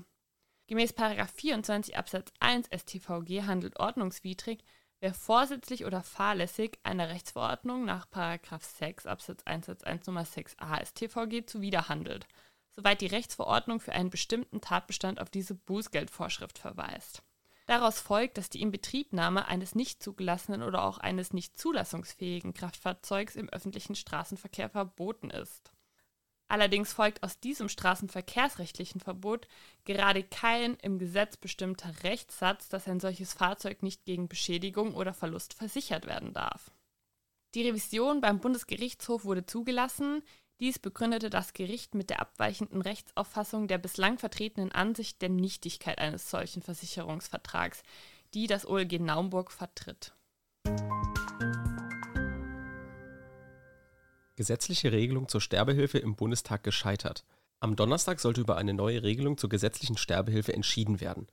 [0.67, 4.59] Gemäß 24 Absatz 1 StVG handelt ordnungswidrig,
[4.99, 8.05] wer vorsätzlich oder fahrlässig einer Rechtsverordnung nach
[8.59, 12.27] 6 Absatz 1 Satz 1 Nummer 6a StVG zuwiderhandelt,
[12.75, 17.23] soweit die Rechtsverordnung für einen bestimmten Tatbestand auf diese Bußgeldvorschrift verweist.
[17.65, 23.49] Daraus folgt, dass die Inbetriebnahme eines nicht zugelassenen oder auch eines nicht zulassungsfähigen Kraftfahrzeugs im
[23.49, 25.71] öffentlichen Straßenverkehr verboten ist.
[26.49, 29.47] Allerdings folgt aus diesem straßenverkehrsrechtlichen Verbot
[29.85, 35.53] gerade kein im Gesetz bestimmter Rechtssatz, dass ein solches Fahrzeug nicht gegen Beschädigung oder Verlust
[35.53, 36.69] versichert werden darf.
[37.55, 40.21] Die Revision beim Bundesgerichtshof wurde zugelassen.
[40.63, 46.29] Dies begründete das Gericht mit der abweichenden Rechtsauffassung der bislang vertretenen Ansicht der Nichtigkeit eines
[46.29, 47.83] solchen Versicherungsvertrags,
[48.33, 50.13] die das OLG Naumburg vertritt.
[54.37, 57.25] Gesetzliche Regelung zur Sterbehilfe im Bundestag gescheitert.
[57.59, 61.27] Am Donnerstag sollte über eine neue Regelung zur gesetzlichen Sterbehilfe entschieden werden.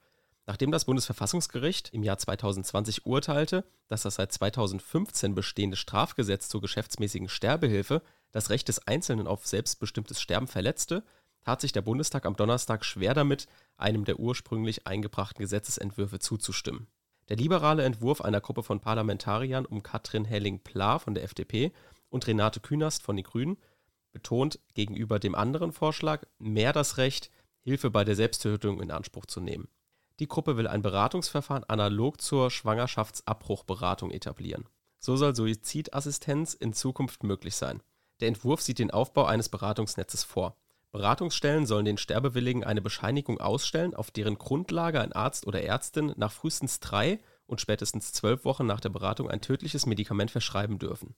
[0.46, 7.28] Nachdem das Bundesverfassungsgericht im Jahr 2020 urteilte, dass das seit 2015 bestehende Strafgesetz zur geschäftsmäßigen
[7.28, 11.04] Sterbehilfe das Recht des Einzelnen auf selbstbestimmtes Sterben verletzte,
[11.44, 16.86] tat sich der Bundestag am Donnerstag schwer damit, einem der ursprünglich eingebrachten Gesetzesentwürfe zuzustimmen.
[17.28, 21.72] Der liberale Entwurf einer Gruppe von Parlamentariern um Katrin Helling-Pla von der FDP
[22.08, 23.56] und Renate Künast von den Grünen
[24.12, 27.30] betont gegenüber dem anderen Vorschlag mehr das Recht,
[27.62, 29.68] Hilfe bei der Selbsttötung in Anspruch zu nehmen.
[30.18, 34.68] Die Gruppe will ein Beratungsverfahren analog zur Schwangerschaftsabbruchberatung etablieren.
[34.98, 37.82] So soll Suizidassistenz in Zukunft möglich sein.
[38.20, 40.56] Der Entwurf sieht den Aufbau eines Beratungsnetzes vor.
[40.90, 46.32] Beratungsstellen sollen den Sterbewilligen eine Bescheinigung ausstellen, auf deren Grundlage ein Arzt oder Ärztin nach
[46.32, 51.14] frühestens drei und spätestens zwölf Wochen nach der Beratung ein tödliches Medikament verschreiben dürfen.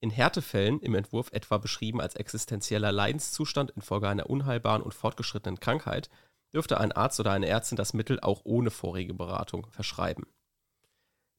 [0.00, 6.10] In Härtefällen, im Entwurf etwa beschrieben als existenzieller Leidenszustand infolge einer unheilbaren und fortgeschrittenen Krankheit,
[6.52, 10.26] dürfte ein Arzt oder eine Ärztin das Mittel auch ohne vorige Beratung verschreiben.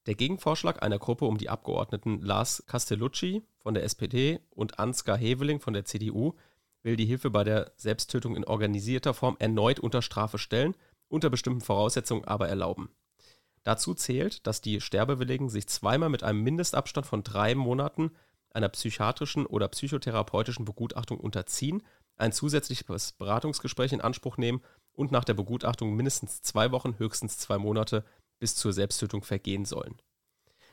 [0.06, 5.62] Der Gegenvorschlag einer Gruppe um die Abgeordneten Lars Castellucci von der SPD und Ansgar Heveling
[5.62, 6.34] von der CDU
[6.82, 10.76] will die Hilfe bei der Selbsttötung in organisierter Form erneut unter Strafe stellen,
[11.08, 12.90] unter bestimmten Voraussetzungen aber erlauben.
[13.64, 18.12] Dazu zählt, dass die Sterbewilligen sich zweimal mit einem Mindestabstand von drei Monaten
[18.50, 21.82] einer psychiatrischen oder psychotherapeutischen Begutachtung unterziehen,
[22.18, 24.62] ein zusätzliches Beratungsgespräch in Anspruch nehmen
[24.92, 28.04] und nach der Begutachtung mindestens zwei Wochen, höchstens zwei Monate
[28.40, 30.02] bis zur Selbsttötung vergehen sollen.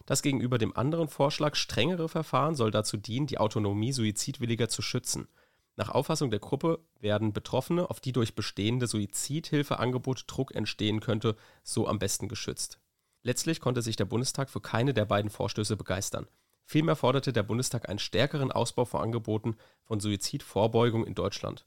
[0.07, 5.29] Das gegenüber dem anderen Vorschlag strengere Verfahren soll dazu dienen, die Autonomie Suizidwilliger zu schützen.
[5.77, 11.87] Nach Auffassung der Gruppe werden Betroffene, auf die durch bestehende Suizidhilfeangebote Druck entstehen könnte, so
[11.87, 12.81] am besten geschützt.
[13.23, 16.27] Letztlich konnte sich der Bundestag für keine der beiden Vorstöße begeistern.
[16.65, 21.65] Vielmehr forderte der Bundestag einen stärkeren Ausbau von Angeboten von Suizidvorbeugung in Deutschland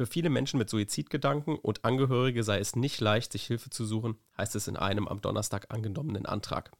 [0.00, 4.16] für viele Menschen mit Suizidgedanken und Angehörige sei es nicht leicht, sich Hilfe zu suchen,
[4.38, 6.72] heißt es in einem am Donnerstag angenommenen Antrag.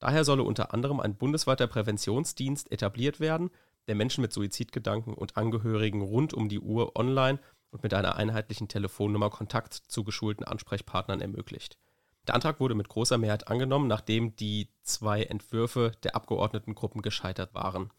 [0.00, 3.50] Daher solle unter anderem ein bundesweiter Präventionsdienst etabliert werden,
[3.86, 7.38] der Menschen mit Suizidgedanken und Angehörigen rund um die Uhr online
[7.70, 11.78] und mit einer einheitlichen Telefonnummer Kontakt zu geschulten Ansprechpartnern ermöglicht.
[12.26, 17.90] Der Antrag wurde mit großer Mehrheit angenommen, nachdem die zwei Entwürfe der Abgeordnetengruppen gescheitert waren.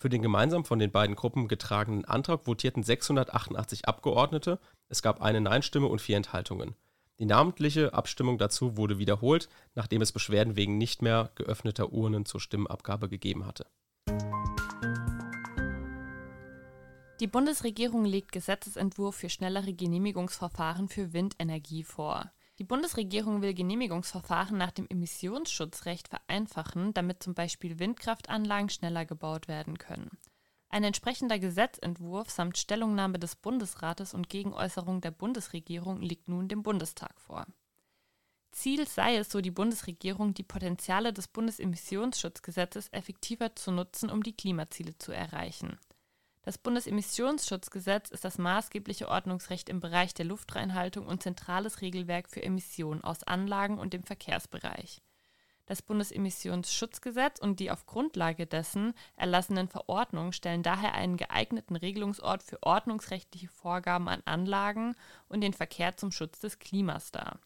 [0.00, 4.58] Für den gemeinsam von den beiden Gruppen getragenen Antrag votierten 688 Abgeordnete,
[4.88, 6.74] es gab eine Nein-Stimme und vier Enthaltungen.
[7.18, 12.40] Die namentliche Abstimmung dazu wurde wiederholt, nachdem es Beschwerden wegen nicht mehr geöffneter Urnen zur
[12.40, 13.66] Stimmabgabe gegeben hatte.
[17.20, 22.32] Die Bundesregierung legt Gesetzesentwurf für schnellere Genehmigungsverfahren für Windenergie vor.
[22.60, 29.78] Die Bundesregierung will Genehmigungsverfahren nach dem Emissionsschutzrecht vereinfachen, damit zum Beispiel Windkraftanlagen schneller gebaut werden
[29.78, 30.10] können.
[30.68, 37.18] Ein entsprechender Gesetzentwurf samt Stellungnahme des Bundesrates und Gegenäußerung der Bundesregierung liegt nun dem Bundestag
[37.22, 37.46] vor.
[38.52, 44.36] Ziel sei es, so die Bundesregierung, die Potenziale des Bundesemissionsschutzgesetzes effektiver zu nutzen, um die
[44.36, 45.78] Klimaziele zu erreichen.
[46.42, 53.04] Das Bundesemissionsschutzgesetz ist das maßgebliche Ordnungsrecht im Bereich der Luftreinhaltung und zentrales Regelwerk für Emissionen
[53.04, 55.02] aus Anlagen und dem Verkehrsbereich.
[55.66, 62.60] Das Bundesemissionsschutzgesetz und die auf Grundlage dessen erlassenen Verordnungen stellen daher einen geeigneten Regelungsort für
[62.62, 64.96] ordnungsrechtliche Vorgaben an Anlagen
[65.28, 67.38] und den Verkehr zum Schutz des Klimas dar.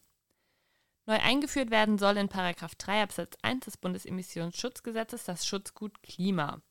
[1.05, 2.55] Neu eingeführt werden soll in 3
[3.03, 6.61] Absatz 1 des Bundesemissionsschutzgesetzes das Schutzgut Klima.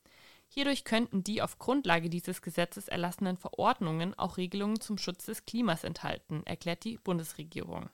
[0.55, 5.83] Hierdurch könnten die auf Grundlage dieses Gesetzes erlassenen Verordnungen auch Regelungen zum Schutz des Klimas
[5.83, 7.91] enthalten, erklärt die Bundesregierung.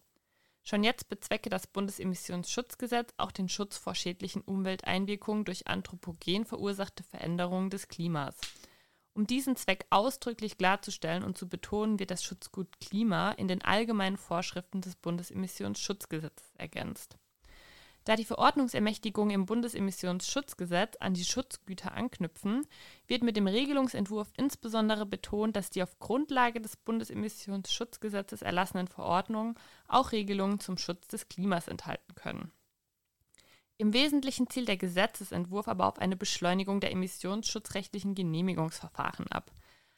[0.63, 7.71] Schon jetzt bezwecke das Bundesemissionsschutzgesetz auch den Schutz vor schädlichen Umwelteinwirkungen durch anthropogen verursachte Veränderungen
[7.71, 8.37] des Klimas.
[9.15, 14.19] Um diesen Zweck ausdrücklich klarzustellen und zu betonen, wird das Schutzgut Klima in den allgemeinen
[14.19, 17.17] Vorschriften des Bundesemissionsschutzgesetzes ergänzt.
[18.05, 22.67] Da die Verordnungsermächtigungen im Bundesemissionsschutzgesetz an die Schutzgüter anknüpfen,
[23.07, 29.55] wird mit dem Regelungsentwurf insbesondere betont, dass die auf Grundlage des Bundesemissionsschutzgesetzes erlassenen Verordnungen
[29.87, 32.53] auch Regelungen zum Schutz des Klimas enthalten können.
[33.77, 39.51] Im Wesentlichen zielt der Gesetzesentwurf aber auf eine Beschleunigung der emissionsschutzrechtlichen Genehmigungsverfahren ab.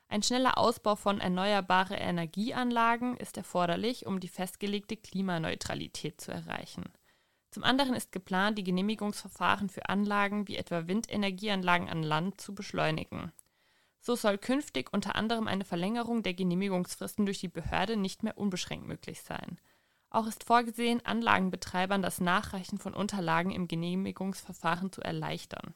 [0.08, 6.84] Ein schneller Ausbau von erneuerbaren Energieanlagen ist erforderlich, um die festgelegte Klimaneutralität zu erreichen.
[7.52, 13.30] Zum anderen ist geplant, die Genehmigungsverfahren für Anlagen wie etwa Windenergieanlagen an Land zu beschleunigen.
[14.00, 18.86] So soll künftig unter anderem eine Verlängerung der Genehmigungsfristen durch die Behörde nicht mehr unbeschränkt
[18.86, 19.60] möglich sein.
[20.08, 25.74] Auch ist vorgesehen, Anlagenbetreibern das Nachreichen von Unterlagen im Genehmigungsverfahren zu erleichtern.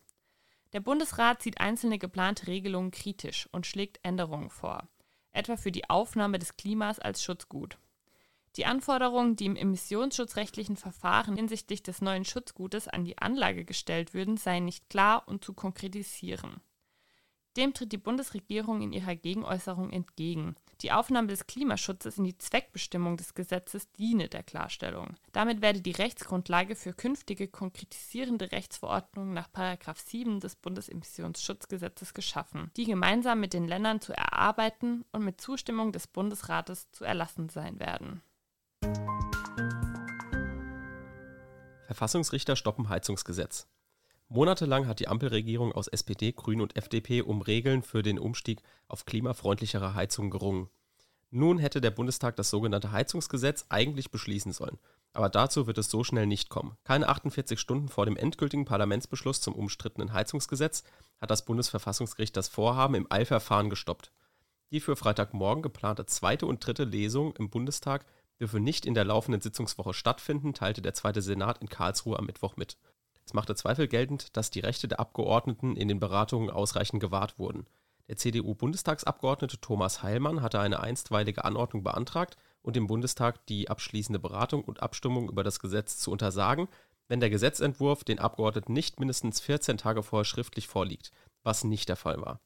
[0.73, 4.89] Der Bundesrat sieht einzelne geplante Regelungen kritisch und schlägt Änderungen vor.
[5.33, 7.77] etwa für die Aufnahme des Klimas als Schutzgut.
[8.57, 14.39] Die Anforderungen, die im emissionsschutzrechtlichen Verfahren hinsichtlich des neuen Schutzgutes an die Anlage gestellt würden,
[14.39, 16.61] seien nicht klar und zu konkretisieren.
[17.57, 20.57] Dem tritt die Bundesregierung in ihrer Gegenäußerung entgegen.
[20.83, 25.17] Die Aufnahme des Klimaschutzes in die Zweckbestimmung des Gesetzes diene der Klarstellung.
[25.33, 29.49] Damit werde die Rechtsgrundlage für künftige konkretisierende Rechtsverordnungen nach
[29.95, 36.07] 7 des Bundesemissionsschutzgesetzes geschaffen, die gemeinsam mit den Ländern zu erarbeiten und mit Zustimmung des
[36.07, 38.23] Bundesrates zu erlassen sein werden.
[41.97, 43.69] Verfassungsrichter stoppen Heizungsgesetz.
[44.29, 49.07] Monatelang hat die Ampelregierung aus SPD, Grünen und FDP um Regeln für den Umstieg auf
[49.07, 50.69] klimafreundlichere Heizungen gerungen.
[51.31, 54.77] Nun hätte der Bundestag das sogenannte Heizungsgesetz eigentlich beschließen sollen.
[55.15, 56.77] Aber dazu wird es so schnell nicht kommen.
[56.85, 60.85] Keine 48 Stunden vor dem endgültigen Parlamentsbeschluss zum umstrittenen Heizungsgesetz
[61.19, 64.13] hat das Bundesverfassungsgericht das Vorhaben im Eilverfahren gestoppt.
[64.71, 68.05] Die für Freitagmorgen geplante zweite und dritte Lesung im Bundestag
[68.41, 72.57] dürfe nicht in der laufenden Sitzungswoche stattfinden, teilte der Zweite Senat in Karlsruhe am Mittwoch
[72.57, 72.77] mit.
[73.25, 77.67] Es machte Zweifel geltend, dass die Rechte der Abgeordneten in den Beratungen ausreichend gewahrt wurden.
[78.09, 84.63] Der CDU-Bundestagsabgeordnete Thomas Heilmann hatte eine einstweilige Anordnung beantragt und dem Bundestag die abschließende Beratung
[84.63, 86.69] und Abstimmung über das Gesetz zu untersagen,
[87.09, 91.11] wenn der Gesetzentwurf den Abgeordneten nicht mindestens 14 Tage vorher schriftlich vorliegt,
[91.43, 92.41] was nicht der Fall war.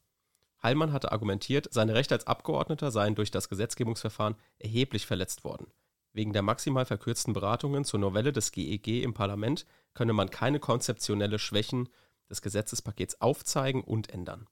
[0.63, 5.67] Heilmann hatte argumentiert, seine Rechte als Abgeordneter seien durch das Gesetzgebungsverfahren erheblich verletzt worden.
[6.13, 10.59] Wegen der maximal verkürzten Beratungen zur Novelle des GEG e im Parlament könne man keine
[10.59, 11.89] konzeptionelle Schwächen
[12.29, 14.47] des Gesetzespakets aufzeigen und ändern.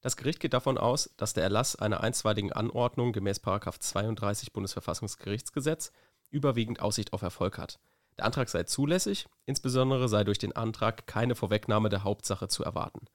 [0.00, 5.92] Das Gericht geht davon aus, dass der Erlass einer einstweiligen Anordnung gemäß 32 Bundesverfassungsgerichtsgesetz
[6.30, 7.78] überwiegend Aussicht auf Erfolg hat.
[8.18, 13.06] Der Antrag sei zulässig, insbesondere sei durch den Antrag keine Vorwegnahme der Hauptsache zu erwarten.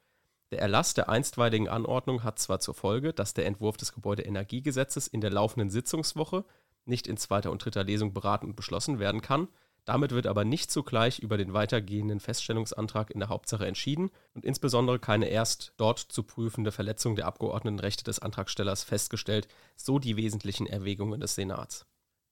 [0.51, 5.21] Der Erlass der einstweiligen Anordnung hat zwar zur Folge, dass der Entwurf des Gebäudeenergiegesetzes in
[5.21, 6.43] der laufenden Sitzungswoche
[6.89, 9.47] nicht in zweiter und dritter Lesung beraten und beschlossen werden kann.
[9.85, 14.99] Damit wird aber nicht zugleich über den weitergehenden Feststellungsantrag in der Hauptsache entschieden und insbesondere
[14.99, 21.19] keine erst dort zu prüfende Verletzung der Abgeordnetenrechte des Antragstellers festgestellt, so die wesentlichen Erwägungen
[21.19, 21.85] des Senats.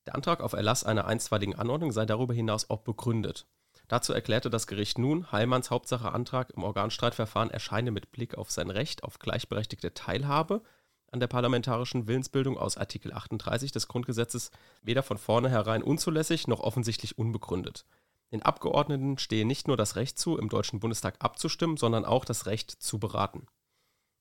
[0.06, 3.46] Der Antrag auf Erlass einer einstweiligen Anordnung sei darüber hinaus auch begründet.
[3.88, 9.02] Dazu erklärte das Gericht nun, Heilmanns Hauptsache-Antrag im Organstreitverfahren erscheine mit Blick auf sein Recht
[9.02, 10.62] auf gleichberechtigte Teilhabe
[11.10, 14.50] an der parlamentarischen Willensbildung aus Artikel 38 des Grundgesetzes
[14.82, 17.86] weder von vornherein unzulässig noch offensichtlich unbegründet.
[18.30, 22.46] Den Abgeordneten stehe nicht nur das Recht zu, im Deutschen Bundestag abzustimmen, sondern auch das
[22.46, 23.46] Recht zu beraten.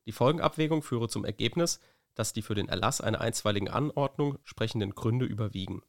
[0.05, 1.81] Die Folgenabwägung führe zum Ergebnis,
[2.15, 5.81] dass die für den Erlass einer einstweiligen Anordnung sprechenden Gründe überwiegen.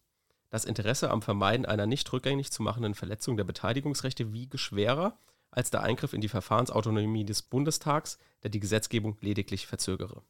[0.50, 5.16] Das Interesse am Vermeiden einer nicht rückgängig zu machenden Verletzung der Beteiligungsrechte wiege schwerer
[5.50, 10.22] als der Eingriff in die Verfahrensautonomie des Bundestags, der die Gesetzgebung lediglich verzögere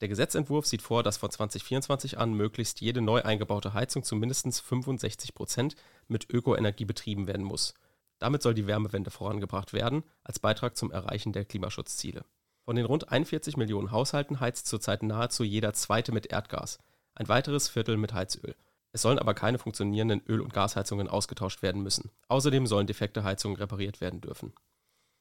[0.00, 4.60] der Gesetzentwurf sieht vor, dass von 2024 an möglichst jede neu eingebaute Heizung zu mindestens
[4.60, 5.74] 65 Prozent
[6.06, 7.74] mit Ökoenergie betrieben werden muss.
[8.20, 12.24] Damit soll die Wärmewende vorangebracht werden, als Beitrag zum Erreichen der Klimaschutzziele.
[12.64, 16.78] Von den rund 41 Millionen Haushalten heizt zurzeit nahezu jeder zweite mit Erdgas,
[17.14, 18.54] ein weiteres Viertel mit Heizöl.
[18.92, 22.10] Es sollen aber keine funktionierenden Öl- und Gasheizungen ausgetauscht werden müssen.
[22.28, 24.52] Außerdem sollen defekte Heizungen repariert werden dürfen.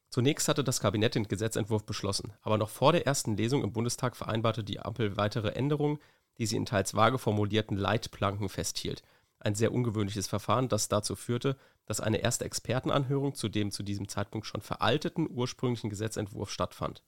[0.10, 4.16] Zunächst hatte das Kabinett den Gesetzentwurf beschlossen, aber noch vor der ersten Lesung im Bundestag
[4.16, 6.00] vereinbarte die Ampel weitere Änderungen,
[6.38, 9.04] die sie in teils vage formulierten Leitplanken festhielt.
[9.40, 14.08] Ein sehr ungewöhnliches Verfahren, das dazu führte, dass eine erste Expertenanhörung zu dem zu diesem
[14.08, 17.04] Zeitpunkt schon veralteten ursprünglichen Gesetzentwurf stattfand.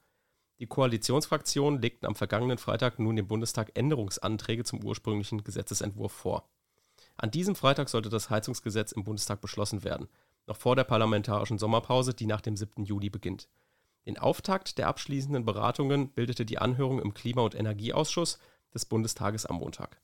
[0.60, 6.50] Die Koalitionsfraktionen legten am vergangenen Freitag nun dem Bundestag Änderungsanträge zum ursprünglichen Gesetzesentwurf vor.
[7.16, 10.10] An diesem Freitag sollte das Heizungsgesetz im Bundestag beschlossen werden
[10.50, 12.84] noch vor der parlamentarischen Sommerpause, die nach dem 7.
[12.84, 13.48] Juli beginnt.
[14.06, 18.40] Den Auftakt der abschließenden Beratungen bildete die Anhörung im Klima- und Energieausschuss
[18.74, 20.02] des Bundestages am Montag.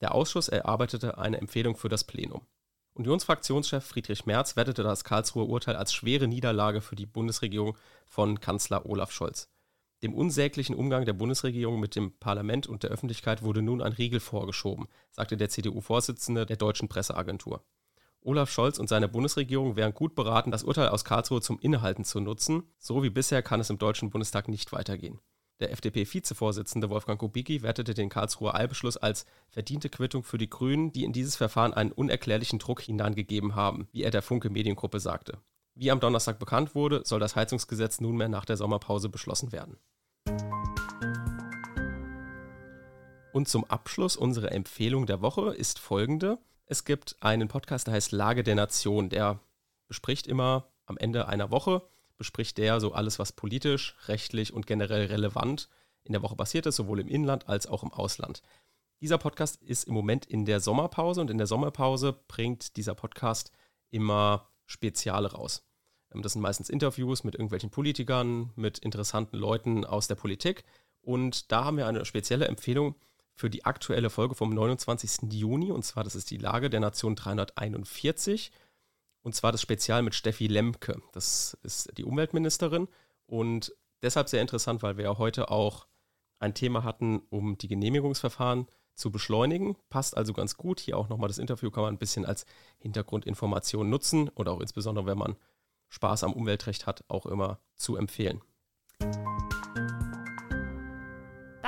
[0.00, 2.42] Der Ausschuss erarbeitete eine Empfehlung für das Plenum.
[2.94, 7.76] Unionsfraktionschef Friedrich Merz wertete das Karlsruher Urteil als schwere Niederlage für die Bundesregierung
[8.06, 9.50] von Kanzler Olaf Scholz.
[10.02, 14.20] Dem unsäglichen Umgang der Bundesregierung mit dem Parlament und der Öffentlichkeit wurde nun ein Riegel
[14.20, 17.62] vorgeschoben, sagte der CDU-Vorsitzende der deutschen Presseagentur.
[18.26, 22.18] Olaf Scholz und seine Bundesregierung wären gut beraten, das Urteil aus Karlsruhe zum Innehalten zu
[22.18, 22.64] nutzen.
[22.76, 25.20] So wie bisher kann es im Deutschen Bundestag nicht weitergehen.
[25.60, 31.04] Der FDP-Vizevorsitzende Wolfgang Kubicki wertete den Karlsruher Eilbeschluss als verdiente Quittung für die Grünen, die
[31.04, 35.38] in dieses Verfahren einen unerklärlichen Druck hineingegeben haben, wie er der Funke Mediengruppe sagte.
[35.76, 39.78] Wie am Donnerstag bekannt wurde, soll das Heizungsgesetz nunmehr nach der Sommerpause beschlossen werden.
[43.32, 46.38] Und zum Abschluss unsere Empfehlung der Woche ist folgende.
[46.68, 49.08] Es gibt einen Podcast, der heißt Lage der Nation.
[49.08, 49.38] Der
[49.86, 51.82] bespricht immer am Ende einer Woche,
[52.18, 55.68] bespricht der so alles, was politisch, rechtlich und generell relevant
[56.02, 58.42] in der Woche passiert ist, sowohl im Inland als auch im Ausland.
[59.00, 63.52] Dieser Podcast ist im Moment in der Sommerpause und in der Sommerpause bringt dieser Podcast
[63.90, 65.64] immer Speziale raus.
[66.12, 70.64] Ähm, das sind meistens Interviews mit irgendwelchen Politikern, mit interessanten Leuten aus der Politik.
[71.00, 72.96] Und da haben wir eine spezielle Empfehlung
[73.36, 75.30] für die aktuelle Folge vom 29.
[75.32, 75.70] Juni.
[75.70, 78.50] Und zwar, das ist die Lage der Nation 341.
[79.22, 81.00] Und zwar das Spezial mit Steffi Lemke.
[81.12, 82.88] Das ist die Umweltministerin.
[83.26, 85.86] Und deshalb sehr interessant, weil wir ja heute auch
[86.38, 89.76] ein Thema hatten, um die Genehmigungsverfahren zu beschleunigen.
[89.90, 90.80] Passt also ganz gut.
[90.80, 92.46] Hier auch nochmal das Interview kann man ein bisschen als
[92.78, 95.36] Hintergrundinformation nutzen oder auch insbesondere, wenn man
[95.88, 98.40] Spaß am Umweltrecht hat, auch immer zu empfehlen.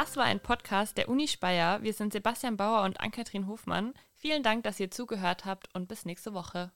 [0.01, 1.82] Das war ein Podcast der Uni Speyer.
[1.82, 3.94] Wir sind Sebastian Bauer und Ann-Kathrin Hofmann.
[4.14, 6.70] Vielen Dank, dass ihr zugehört habt und bis nächste Woche.